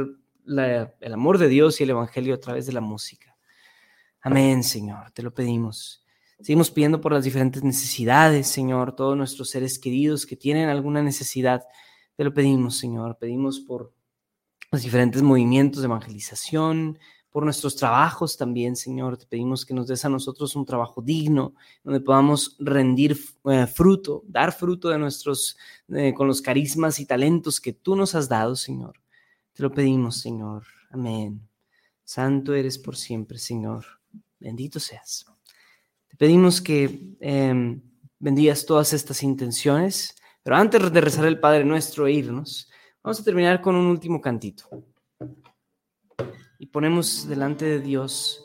el 0.46 1.12
amor 1.12 1.38
de 1.38 1.49
Dios 1.49 1.81
y 1.81 1.85
el 1.85 1.90
Evangelio 1.90 2.35
a 2.35 2.40
través 2.40 2.66
de 2.66 2.72
la 2.72 2.81
música. 2.81 3.37
Amén, 4.20 4.64
Señor. 4.64 5.12
Te 5.12 5.22
lo 5.22 5.33
pedimos. 5.33 6.05
Seguimos 6.40 6.70
pidiendo 6.70 7.01
por 7.01 7.12
las 7.12 7.25
diferentes 7.25 7.62
necesidades, 7.62 8.49
Señor, 8.49 8.94
todos 8.96 9.16
nuestros 9.16 9.51
seres 9.51 9.79
queridos 9.79 10.27
que 10.27 10.37
tienen 10.37 10.68
alguna 10.68 11.03
necesidad. 11.03 11.62
Te 12.16 12.25
lo 12.25 12.35
pedimos, 12.35 12.77
Señor. 12.77 13.18
Pedimos 13.18 13.61
por 13.61 13.94
los 14.72 14.83
diferentes 14.83 15.22
movimientos 15.22 15.81
de 15.81 15.87
evangelización, 15.87 16.99
por 17.37 17.44
nuestros 17.44 17.77
trabajos 17.77 18.38
también, 18.38 18.77
Señor. 18.77 19.18
Te 19.18 19.27
pedimos 19.27 19.66
que 19.66 19.75
nos 19.75 19.87
des 19.87 20.03
a 20.07 20.09
nosotros 20.09 20.57
un 20.57 20.64
trabajo 20.64 21.03
digno, 21.03 21.53
donde 21.85 22.01
podamos 22.01 22.57
rendir 22.59 23.14
eh, 23.44 23.66
fruto, 23.66 24.22
dar 24.27 24.55
fruto 24.55 24.88
de 24.88 24.96
nuestros, 24.96 25.59
con 26.14 26.29
los 26.29 26.40
carismas 26.40 26.99
y 26.99 27.05
talentos 27.05 27.61
que 27.61 27.75
tú 27.75 27.94
nos 27.94 28.14
has 28.14 28.31
dado, 28.31 28.57
Señor. 28.57 29.03
Te 29.53 29.62
lo 29.62 29.70
pedimos, 29.70 30.16
Señor. 30.16 30.64
Amén. 30.88 31.46
Santo 32.05 32.55
eres 32.55 32.79
por 32.79 32.96
siempre, 32.96 33.37
Señor. 33.37 33.85
Bendito 34.40 34.81
seas. 34.81 35.27
Te 36.09 36.16
pedimos 36.16 36.62
que 36.62 37.18
eh, 37.20 37.79
bendigas 38.18 38.64
todas 38.64 38.94
estas 38.94 39.22
intenciones, 39.22 40.16
pero 40.42 40.57
antes 40.57 40.90
de 40.90 41.01
rezar 41.03 41.27
el 41.27 41.38
Padre 41.38 41.66
Nuestro 41.66 42.07
e 42.07 42.12
irnos, 42.12 42.70
vamos 43.03 43.20
a 43.20 43.25
terminar 43.25 43.61
con 43.61 43.77
un 43.77 43.88
último 43.88 44.22
cantito. 44.22 44.95
Y 46.59 46.66
ponemos 46.66 47.29
delante 47.29 47.66
de 47.66 47.81
Dios 47.81 48.42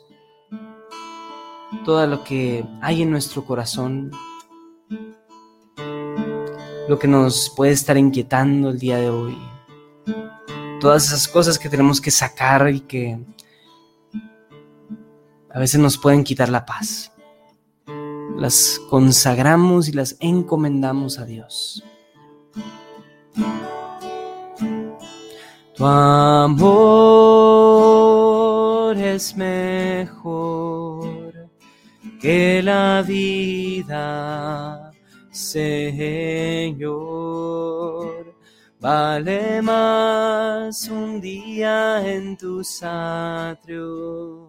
todo 1.84 2.06
lo 2.06 2.22
que 2.22 2.62
hay 2.82 3.00
en 3.00 3.10
nuestro 3.10 3.44
corazón, 3.44 4.10
lo 6.88 6.98
que 6.98 7.08
nos 7.08 7.50
puede 7.56 7.72
estar 7.72 7.96
inquietando 7.96 8.68
el 8.68 8.78
día 8.78 8.98
de 8.98 9.08
hoy, 9.08 9.38
todas 10.78 11.06
esas 11.06 11.26
cosas 11.26 11.58
que 11.58 11.70
tenemos 11.70 12.02
que 12.02 12.10
sacar 12.10 12.68
y 12.68 12.80
que 12.80 13.18
a 15.50 15.58
veces 15.58 15.80
nos 15.80 15.96
pueden 15.96 16.22
quitar 16.22 16.50
la 16.50 16.66
paz. 16.66 17.12
Las 18.36 18.78
consagramos 18.90 19.88
y 19.88 19.92
las 19.92 20.16
encomendamos 20.20 21.18
a 21.18 21.24
Dios. 21.24 21.82
Tu 25.74 25.86
amor 25.86 27.41
es 29.14 29.36
mejor 29.36 31.32
que 32.20 32.60
la 32.62 33.04
vida, 33.06 34.90
Señor 35.30 37.22
Vale 38.82 39.62
más 39.62 40.88
un 40.88 41.20
día 41.20 42.02
en 42.04 42.36
tus 42.36 42.82
atrios 42.82 44.48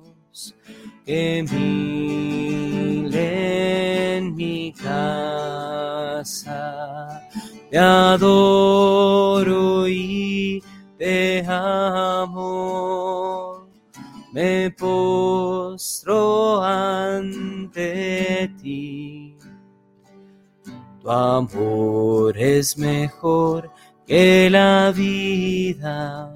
que 1.06 1.46
mil 1.52 3.14
en 3.14 4.36
mi 4.36 4.74
casa. 4.74 6.32
Te 7.70 7.78
adoro 7.78 9.88
y 9.88 10.64
te 10.98 11.46
amo. 11.48 13.33
Me 14.34 14.72
postro 14.72 16.60
ante 16.64 18.52
ti. 18.60 19.38
Tu 21.00 21.12
amor 21.12 22.36
es 22.36 22.76
mejor 22.76 23.70
que 24.08 24.50
la 24.50 24.92
vida 24.92 26.34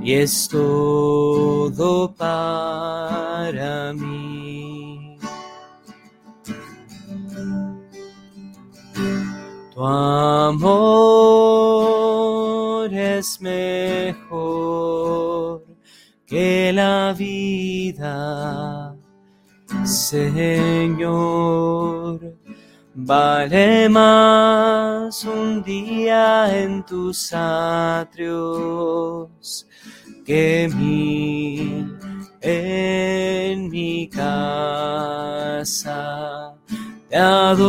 y 0.00 0.12
es 0.12 0.48
todo 0.48 2.14
para 2.14 3.92
mí. 3.94 5.18
Tu 9.74 9.84
amor 9.84 11.02
es 12.94 13.40
mejor 13.40 15.21
que 16.32 16.72
la 16.72 17.12
vida, 17.12 18.96
Señor 19.84 21.12
Vale 22.94 23.88
más 23.88 25.24
un 25.24 25.62
día 25.62 26.62
en 26.62 26.84
tus 26.84 27.32
atrios 27.32 28.46
que 30.26 30.70
mil 30.76 31.96
en 32.42 33.70
mi 33.70 34.10
casa. 34.10 35.64
Te 37.08 37.16
adoro 37.16 37.64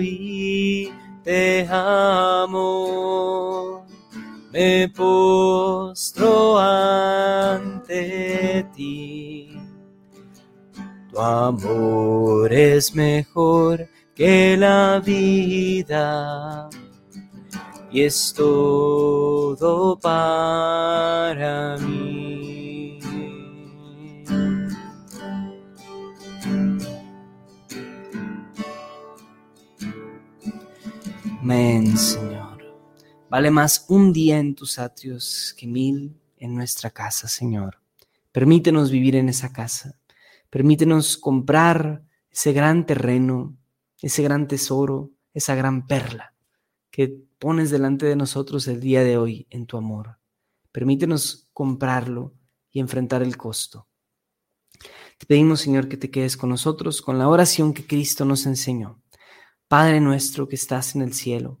y 0.00 0.90
te 1.22 1.68
amo. 1.70 3.27
Me 4.58 4.88
postro 4.88 6.58
ante 6.58 8.02
ti. 8.74 9.56
Tu 11.12 11.16
amor 11.20 12.52
es 12.52 12.92
mejor 12.92 13.88
que 14.16 14.56
la 14.56 14.98
vida 14.98 16.68
y 17.92 18.02
es 18.02 18.34
todo 18.36 19.96
para 19.96 20.77
Vale 33.38 33.52
más 33.52 33.86
un 33.88 34.12
día 34.12 34.40
en 34.40 34.56
tus 34.56 34.80
atrios 34.80 35.54
que 35.56 35.68
mil 35.68 36.20
en 36.38 36.56
nuestra 36.56 36.90
casa, 36.90 37.28
Señor. 37.28 37.80
Permítenos 38.32 38.90
vivir 38.90 39.14
en 39.14 39.28
esa 39.28 39.52
casa 39.52 39.96
Permítenos 40.50 41.16
comprar 41.16 42.02
ese 42.32 42.52
gran 42.52 42.84
terreno, 42.84 43.56
ese 44.02 44.24
gran 44.24 44.48
tesoro, 44.48 45.12
esa 45.34 45.54
gran 45.54 45.86
perla 45.86 46.34
que 46.90 47.14
pones 47.38 47.70
delante 47.70 48.06
de 48.06 48.16
nosotros 48.16 48.66
el 48.66 48.80
día 48.80 49.04
de 49.04 49.16
hoy 49.16 49.46
en 49.50 49.66
tu 49.66 49.76
amor. 49.76 50.18
Permítenos 50.72 51.48
comprarlo 51.52 52.34
y 52.72 52.80
enfrentar 52.80 53.22
el 53.22 53.36
costo. 53.36 53.86
Te 55.16 55.26
pedimos, 55.28 55.60
Señor, 55.60 55.88
que 55.88 55.96
te 55.96 56.10
quedes 56.10 56.36
con 56.36 56.50
nosotros 56.50 57.00
con 57.00 57.20
la 57.20 57.28
oración 57.28 57.72
que 57.72 57.86
Cristo 57.86 58.24
nos 58.24 58.46
enseñó. 58.46 59.00
Padre 59.68 60.00
nuestro 60.00 60.48
que 60.48 60.56
estás 60.56 60.96
en 60.96 61.02
el 61.02 61.12
cielo, 61.12 61.60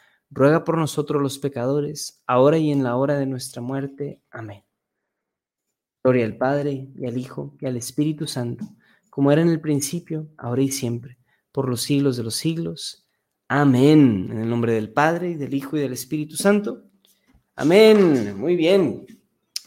ruega 0.31 0.63
por 0.63 0.77
nosotros 0.77 1.21
los 1.21 1.37
pecadores, 1.37 2.23
ahora 2.25 2.57
y 2.57 2.71
en 2.71 2.83
la 2.83 2.95
hora 2.95 3.19
de 3.19 3.25
nuestra 3.25 3.61
muerte. 3.61 4.21
Amén. 4.31 4.63
Gloria 6.03 6.25
al 6.25 6.37
Padre, 6.37 6.87
y 6.95 7.05
al 7.05 7.17
Hijo, 7.17 7.55
y 7.59 7.67
al 7.67 7.77
Espíritu 7.77 8.25
Santo, 8.25 8.65
como 9.09 9.31
era 9.31 9.41
en 9.41 9.49
el 9.49 9.61
principio, 9.61 10.29
ahora 10.37 10.63
y 10.63 10.71
siempre, 10.71 11.17
por 11.51 11.69
los 11.69 11.81
siglos 11.81 12.17
de 12.17 12.23
los 12.23 12.35
siglos. 12.35 13.05
Amén. 13.47 14.29
En 14.31 14.39
el 14.39 14.49
nombre 14.49 14.73
del 14.73 14.91
Padre, 14.91 15.31
y 15.31 15.35
del 15.35 15.53
Hijo, 15.53 15.77
y 15.77 15.81
del 15.81 15.93
Espíritu 15.93 16.37
Santo. 16.37 16.85
Amén. 17.55 18.35
Muy 18.39 18.55
bien. 18.55 19.05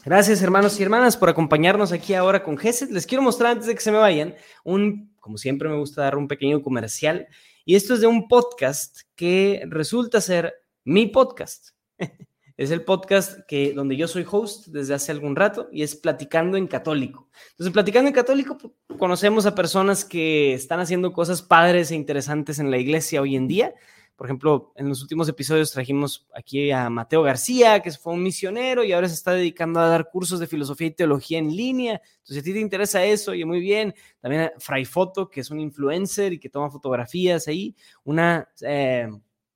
Gracias, 0.03 0.41
hermanos 0.41 0.79
y 0.79 0.83
hermanas, 0.83 1.15
por 1.15 1.29
acompañarnos 1.29 1.91
aquí 1.91 2.13
ahora 2.13 2.43
con 2.43 2.57
Geset. 2.57 2.91
Les 2.91 3.05
quiero 3.05 3.23
mostrar 3.23 3.53
antes 3.53 3.67
de 3.67 3.75
que 3.75 3.81
se 3.81 3.91
me 3.91 3.97
vayan 3.97 4.35
un, 4.63 5.15
como 5.19 5.37
siempre 5.37 5.69
me 5.69 5.77
gusta 5.77 6.01
dar 6.01 6.17
un 6.17 6.27
pequeño 6.27 6.61
comercial, 6.61 7.27
y 7.65 7.75
esto 7.75 7.95
es 7.95 8.01
de 8.01 8.07
un 8.07 8.27
podcast 8.27 9.01
que 9.15 9.63
resulta 9.67 10.21
ser 10.21 10.53
mi 10.83 11.07
podcast. 11.07 11.69
Es 12.57 12.71
el 12.71 12.85
podcast 12.85 13.39
que, 13.49 13.73
donde 13.73 13.97
yo 13.97 14.07
soy 14.07 14.25
host 14.31 14.67
desde 14.67 14.93
hace 14.93 15.11
algún 15.11 15.35
rato 15.35 15.67
y 15.73 15.83
es 15.83 15.93
Platicando 15.93 16.55
en 16.55 16.67
Católico. 16.67 17.27
Entonces, 17.49 17.73
Platicando 17.73 18.07
en 18.07 18.13
Católico, 18.13 18.57
pues, 18.57 18.71
conocemos 18.97 19.45
a 19.45 19.55
personas 19.55 20.05
que 20.05 20.53
están 20.53 20.79
haciendo 20.79 21.11
cosas 21.11 21.41
padres 21.41 21.91
e 21.91 21.95
interesantes 21.95 22.57
en 22.59 22.71
la 22.71 22.77
iglesia 22.77 23.21
hoy 23.21 23.35
en 23.35 23.49
día. 23.49 23.75
Por 24.15 24.27
ejemplo, 24.27 24.71
en 24.75 24.87
los 24.87 25.01
últimos 25.01 25.27
episodios 25.27 25.71
trajimos 25.71 26.25
aquí 26.33 26.71
a 26.71 26.89
Mateo 26.89 27.21
García, 27.21 27.81
que 27.81 27.91
fue 27.91 28.13
un 28.13 28.23
misionero 28.23 28.83
y 28.83 28.93
ahora 28.93 29.09
se 29.09 29.15
está 29.15 29.31
dedicando 29.31 29.79
a 29.79 29.87
dar 29.87 30.09
cursos 30.09 30.39
de 30.39 30.47
filosofía 30.47 30.87
y 30.87 30.91
teología 30.91 31.37
en 31.37 31.55
línea. 31.55 32.01
Entonces, 32.03 32.35
si 32.35 32.39
a 32.39 32.43
ti 32.43 32.53
te 32.53 32.59
interesa 32.59 33.03
eso, 33.03 33.33
y 33.33 33.43
muy 33.43 33.59
bien. 33.59 33.93
También 34.21 34.43
a 34.43 34.51
Fray 34.57 34.85
Foto, 34.85 35.29
que 35.29 35.41
es 35.41 35.51
un 35.51 35.59
influencer 35.59 36.33
y 36.33 36.39
que 36.39 36.49
toma 36.49 36.71
fotografías 36.71 37.47
ahí. 37.47 37.75
Una 38.05 38.47
eh, 38.61 39.09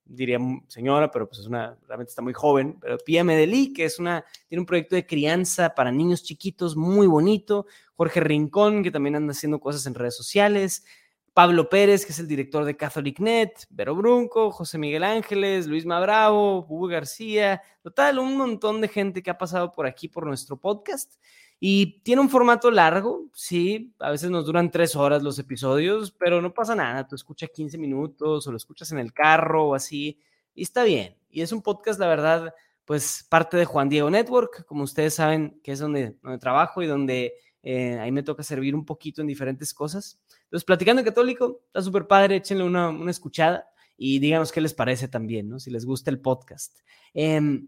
diría 0.09 0.39
señora, 0.67 1.11
pero 1.11 1.27
pues 1.27 1.39
es 1.39 1.47
una, 1.47 1.77
realmente 1.87 2.09
está 2.09 2.21
muy 2.21 2.33
joven, 2.33 2.77
pero 2.81 2.97
Pia 2.97 3.23
Medellí, 3.23 3.71
que 3.71 3.85
es 3.85 3.99
una, 3.99 4.25
tiene 4.47 4.61
un 4.61 4.65
proyecto 4.65 4.95
de 4.95 5.05
crianza 5.05 5.75
para 5.75 5.91
niños 5.91 6.23
chiquitos 6.23 6.75
muy 6.75 7.07
bonito, 7.07 7.67
Jorge 7.95 8.19
Rincón, 8.19 8.83
que 8.83 8.91
también 8.91 9.15
anda 9.15 9.31
haciendo 9.31 9.59
cosas 9.59 9.85
en 9.85 9.93
redes 9.93 10.15
sociales, 10.15 10.83
Pablo 11.33 11.69
Pérez, 11.69 12.05
que 12.05 12.11
es 12.11 12.19
el 12.19 12.27
director 12.27 12.65
de 12.65 12.75
CatholicNet, 12.75 13.67
Vero 13.69 13.95
Brunco, 13.95 14.51
José 14.51 14.77
Miguel 14.77 15.03
Ángeles, 15.03 15.67
Luis 15.67 15.85
Mabravo, 15.85 16.65
Hugo 16.67 16.87
García, 16.87 17.61
total, 17.81 18.19
un 18.19 18.37
montón 18.37 18.81
de 18.81 18.87
gente 18.87 19.23
que 19.23 19.29
ha 19.29 19.37
pasado 19.37 19.71
por 19.71 19.85
aquí 19.85 20.07
por 20.07 20.25
nuestro 20.25 20.57
podcast. 20.57 21.13
Y 21.59 22.01
tiene 22.03 22.21
un 22.21 22.29
formato 22.29 22.71
largo, 22.71 23.25
sí, 23.33 23.93
a 23.99 24.11
veces 24.11 24.29
nos 24.29 24.45
duran 24.45 24.71
tres 24.71 24.95
horas 24.95 25.23
los 25.23 25.37
episodios, 25.39 26.11
pero 26.11 26.41
no 26.41 26.53
pasa 26.53 26.73
nada, 26.73 27.05
tú 27.05 27.15
escuchas 27.15 27.49
15 27.53 27.77
minutos 27.77 28.47
o 28.47 28.51
lo 28.51 28.57
escuchas 28.57 28.91
en 28.93 28.99
el 28.99 29.11
carro 29.11 29.67
o 29.67 29.75
así, 29.75 30.17
y 30.55 30.63
está 30.63 30.83
bien. 30.83 31.17
Y 31.29 31.41
es 31.41 31.51
un 31.51 31.61
podcast, 31.61 31.99
la 31.99 32.07
verdad, 32.07 32.53
pues 32.85 33.25
parte 33.29 33.57
de 33.57 33.65
Juan 33.65 33.89
Diego 33.89 34.09
Network, 34.09 34.65
como 34.65 34.83
ustedes 34.83 35.15
saben, 35.15 35.59
que 35.61 35.73
es 35.73 35.79
donde, 35.79 36.15
donde 36.23 36.39
trabajo 36.39 36.81
y 36.81 36.87
donde 36.87 37.33
eh, 37.63 37.99
ahí 37.99 38.11
me 38.11 38.23
toca 38.23 38.43
servir 38.43 38.75
un 38.75 38.85
poquito 38.85 39.21
en 39.21 39.27
diferentes 39.27 39.73
cosas. 39.73 40.19
Entonces, 40.43 40.65
Platicando 40.65 41.01
en 41.01 41.05
Católico, 41.05 41.61
está 41.67 41.81
súper 41.81 42.07
padre, 42.07 42.37
échenle 42.37 42.63
una, 42.63 42.89
una, 42.89 43.11
escuchada 43.11 43.67
y 43.97 44.19
díganos 44.19 44.51
qué 44.51 44.61
les 44.61 44.73
parece 44.73 45.07
también, 45.07 45.49
¿no? 45.49 45.59
Si 45.59 45.69
les 45.71 45.85
gusta 45.85 46.09
el 46.11 46.19
podcast. 46.19 46.79
Eh, 47.13 47.61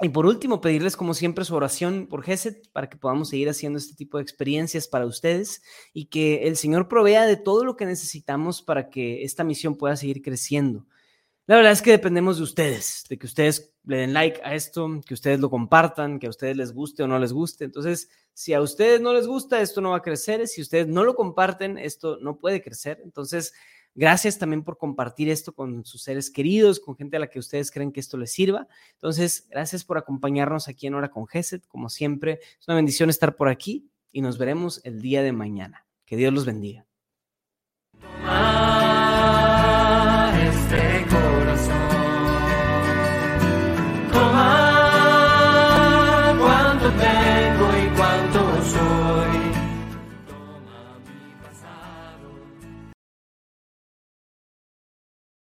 y 0.00 0.10
por 0.10 0.26
último, 0.26 0.60
pedirles 0.60 0.96
como 0.96 1.12
siempre 1.12 1.44
su 1.44 1.56
oración 1.56 2.06
por 2.06 2.22
Geset 2.22 2.70
para 2.70 2.88
que 2.88 2.96
podamos 2.96 3.30
seguir 3.30 3.48
haciendo 3.48 3.78
este 3.78 3.96
tipo 3.96 4.18
de 4.18 4.22
experiencias 4.22 4.86
para 4.86 5.06
ustedes 5.06 5.60
y 5.92 6.06
que 6.06 6.46
el 6.46 6.56
Señor 6.56 6.86
provea 6.86 7.26
de 7.26 7.36
todo 7.36 7.64
lo 7.64 7.76
que 7.76 7.84
necesitamos 7.84 8.62
para 8.62 8.90
que 8.90 9.24
esta 9.24 9.42
misión 9.42 9.74
pueda 9.74 9.96
seguir 9.96 10.22
creciendo. 10.22 10.86
La 11.48 11.56
verdad 11.56 11.72
es 11.72 11.80
que 11.80 11.92
dependemos 11.92 12.36
de 12.36 12.42
ustedes, 12.42 13.06
de 13.08 13.18
que 13.18 13.24
ustedes 13.24 13.74
le 13.84 13.96
den 13.96 14.12
like 14.12 14.38
a 14.44 14.54
esto, 14.54 15.00
que 15.06 15.14
ustedes 15.14 15.40
lo 15.40 15.48
compartan, 15.48 16.18
que 16.18 16.26
a 16.26 16.30
ustedes 16.30 16.58
les 16.58 16.74
guste 16.74 17.02
o 17.02 17.08
no 17.08 17.18
les 17.18 17.32
guste. 17.32 17.64
Entonces, 17.64 18.10
si 18.34 18.52
a 18.52 18.60
ustedes 18.60 19.00
no 19.00 19.14
les 19.14 19.26
gusta, 19.26 19.62
esto 19.62 19.80
no 19.80 19.92
va 19.92 19.96
a 19.96 20.02
crecer. 20.02 20.46
Si 20.46 20.60
ustedes 20.60 20.86
no 20.88 21.04
lo 21.04 21.16
comparten, 21.16 21.78
esto 21.78 22.18
no 22.20 22.38
puede 22.38 22.62
crecer. 22.62 23.00
Entonces, 23.02 23.54
Gracias 23.94 24.38
también 24.38 24.62
por 24.62 24.78
compartir 24.78 25.28
esto 25.28 25.52
con 25.52 25.84
sus 25.84 26.02
seres 26.02 26.30
queridos, 26.30 26.78
con 26.78 26.94
gente 26.94 27.16
a 27.16 27.20
la 27.20 27.26
que 27.26 27.40
ustedes 27.40 27.72
creen 27.72 27.90
que 27.90 27.98
esto 27.98 28.16
les 28.16 28.30
sirva. 28.30 28.68
Entonces, 28.92 29.48
gracias 29.50 29.84
por 29.84 29.98
acompañarnos 29.98 30.68
aquí 30.68 30.86
en 30.86 30.94
Hora 30.94 31.10
con 31.10 31.26
Geset. 31.26 31.66
Como 31.66 31.88
siempre, 31.88 32.38
es 32.60 32.68
una 32.68 32.76
bendición 32.76 33.10
estar 33.10 33.34
por 33.34 33.48
aquí 33.48 33.90
y 34.12 34.20
nos 34.20 34.38
veremos 34.38 34.80
el 34.84 35.02
día 35.02 35.24
de 35.24 35.32
mañana. 35.32 35.84
Que 36.04 36.16
Dios 36.16 36.32
los 36.32 36.46
bendiga. 36.46 36.87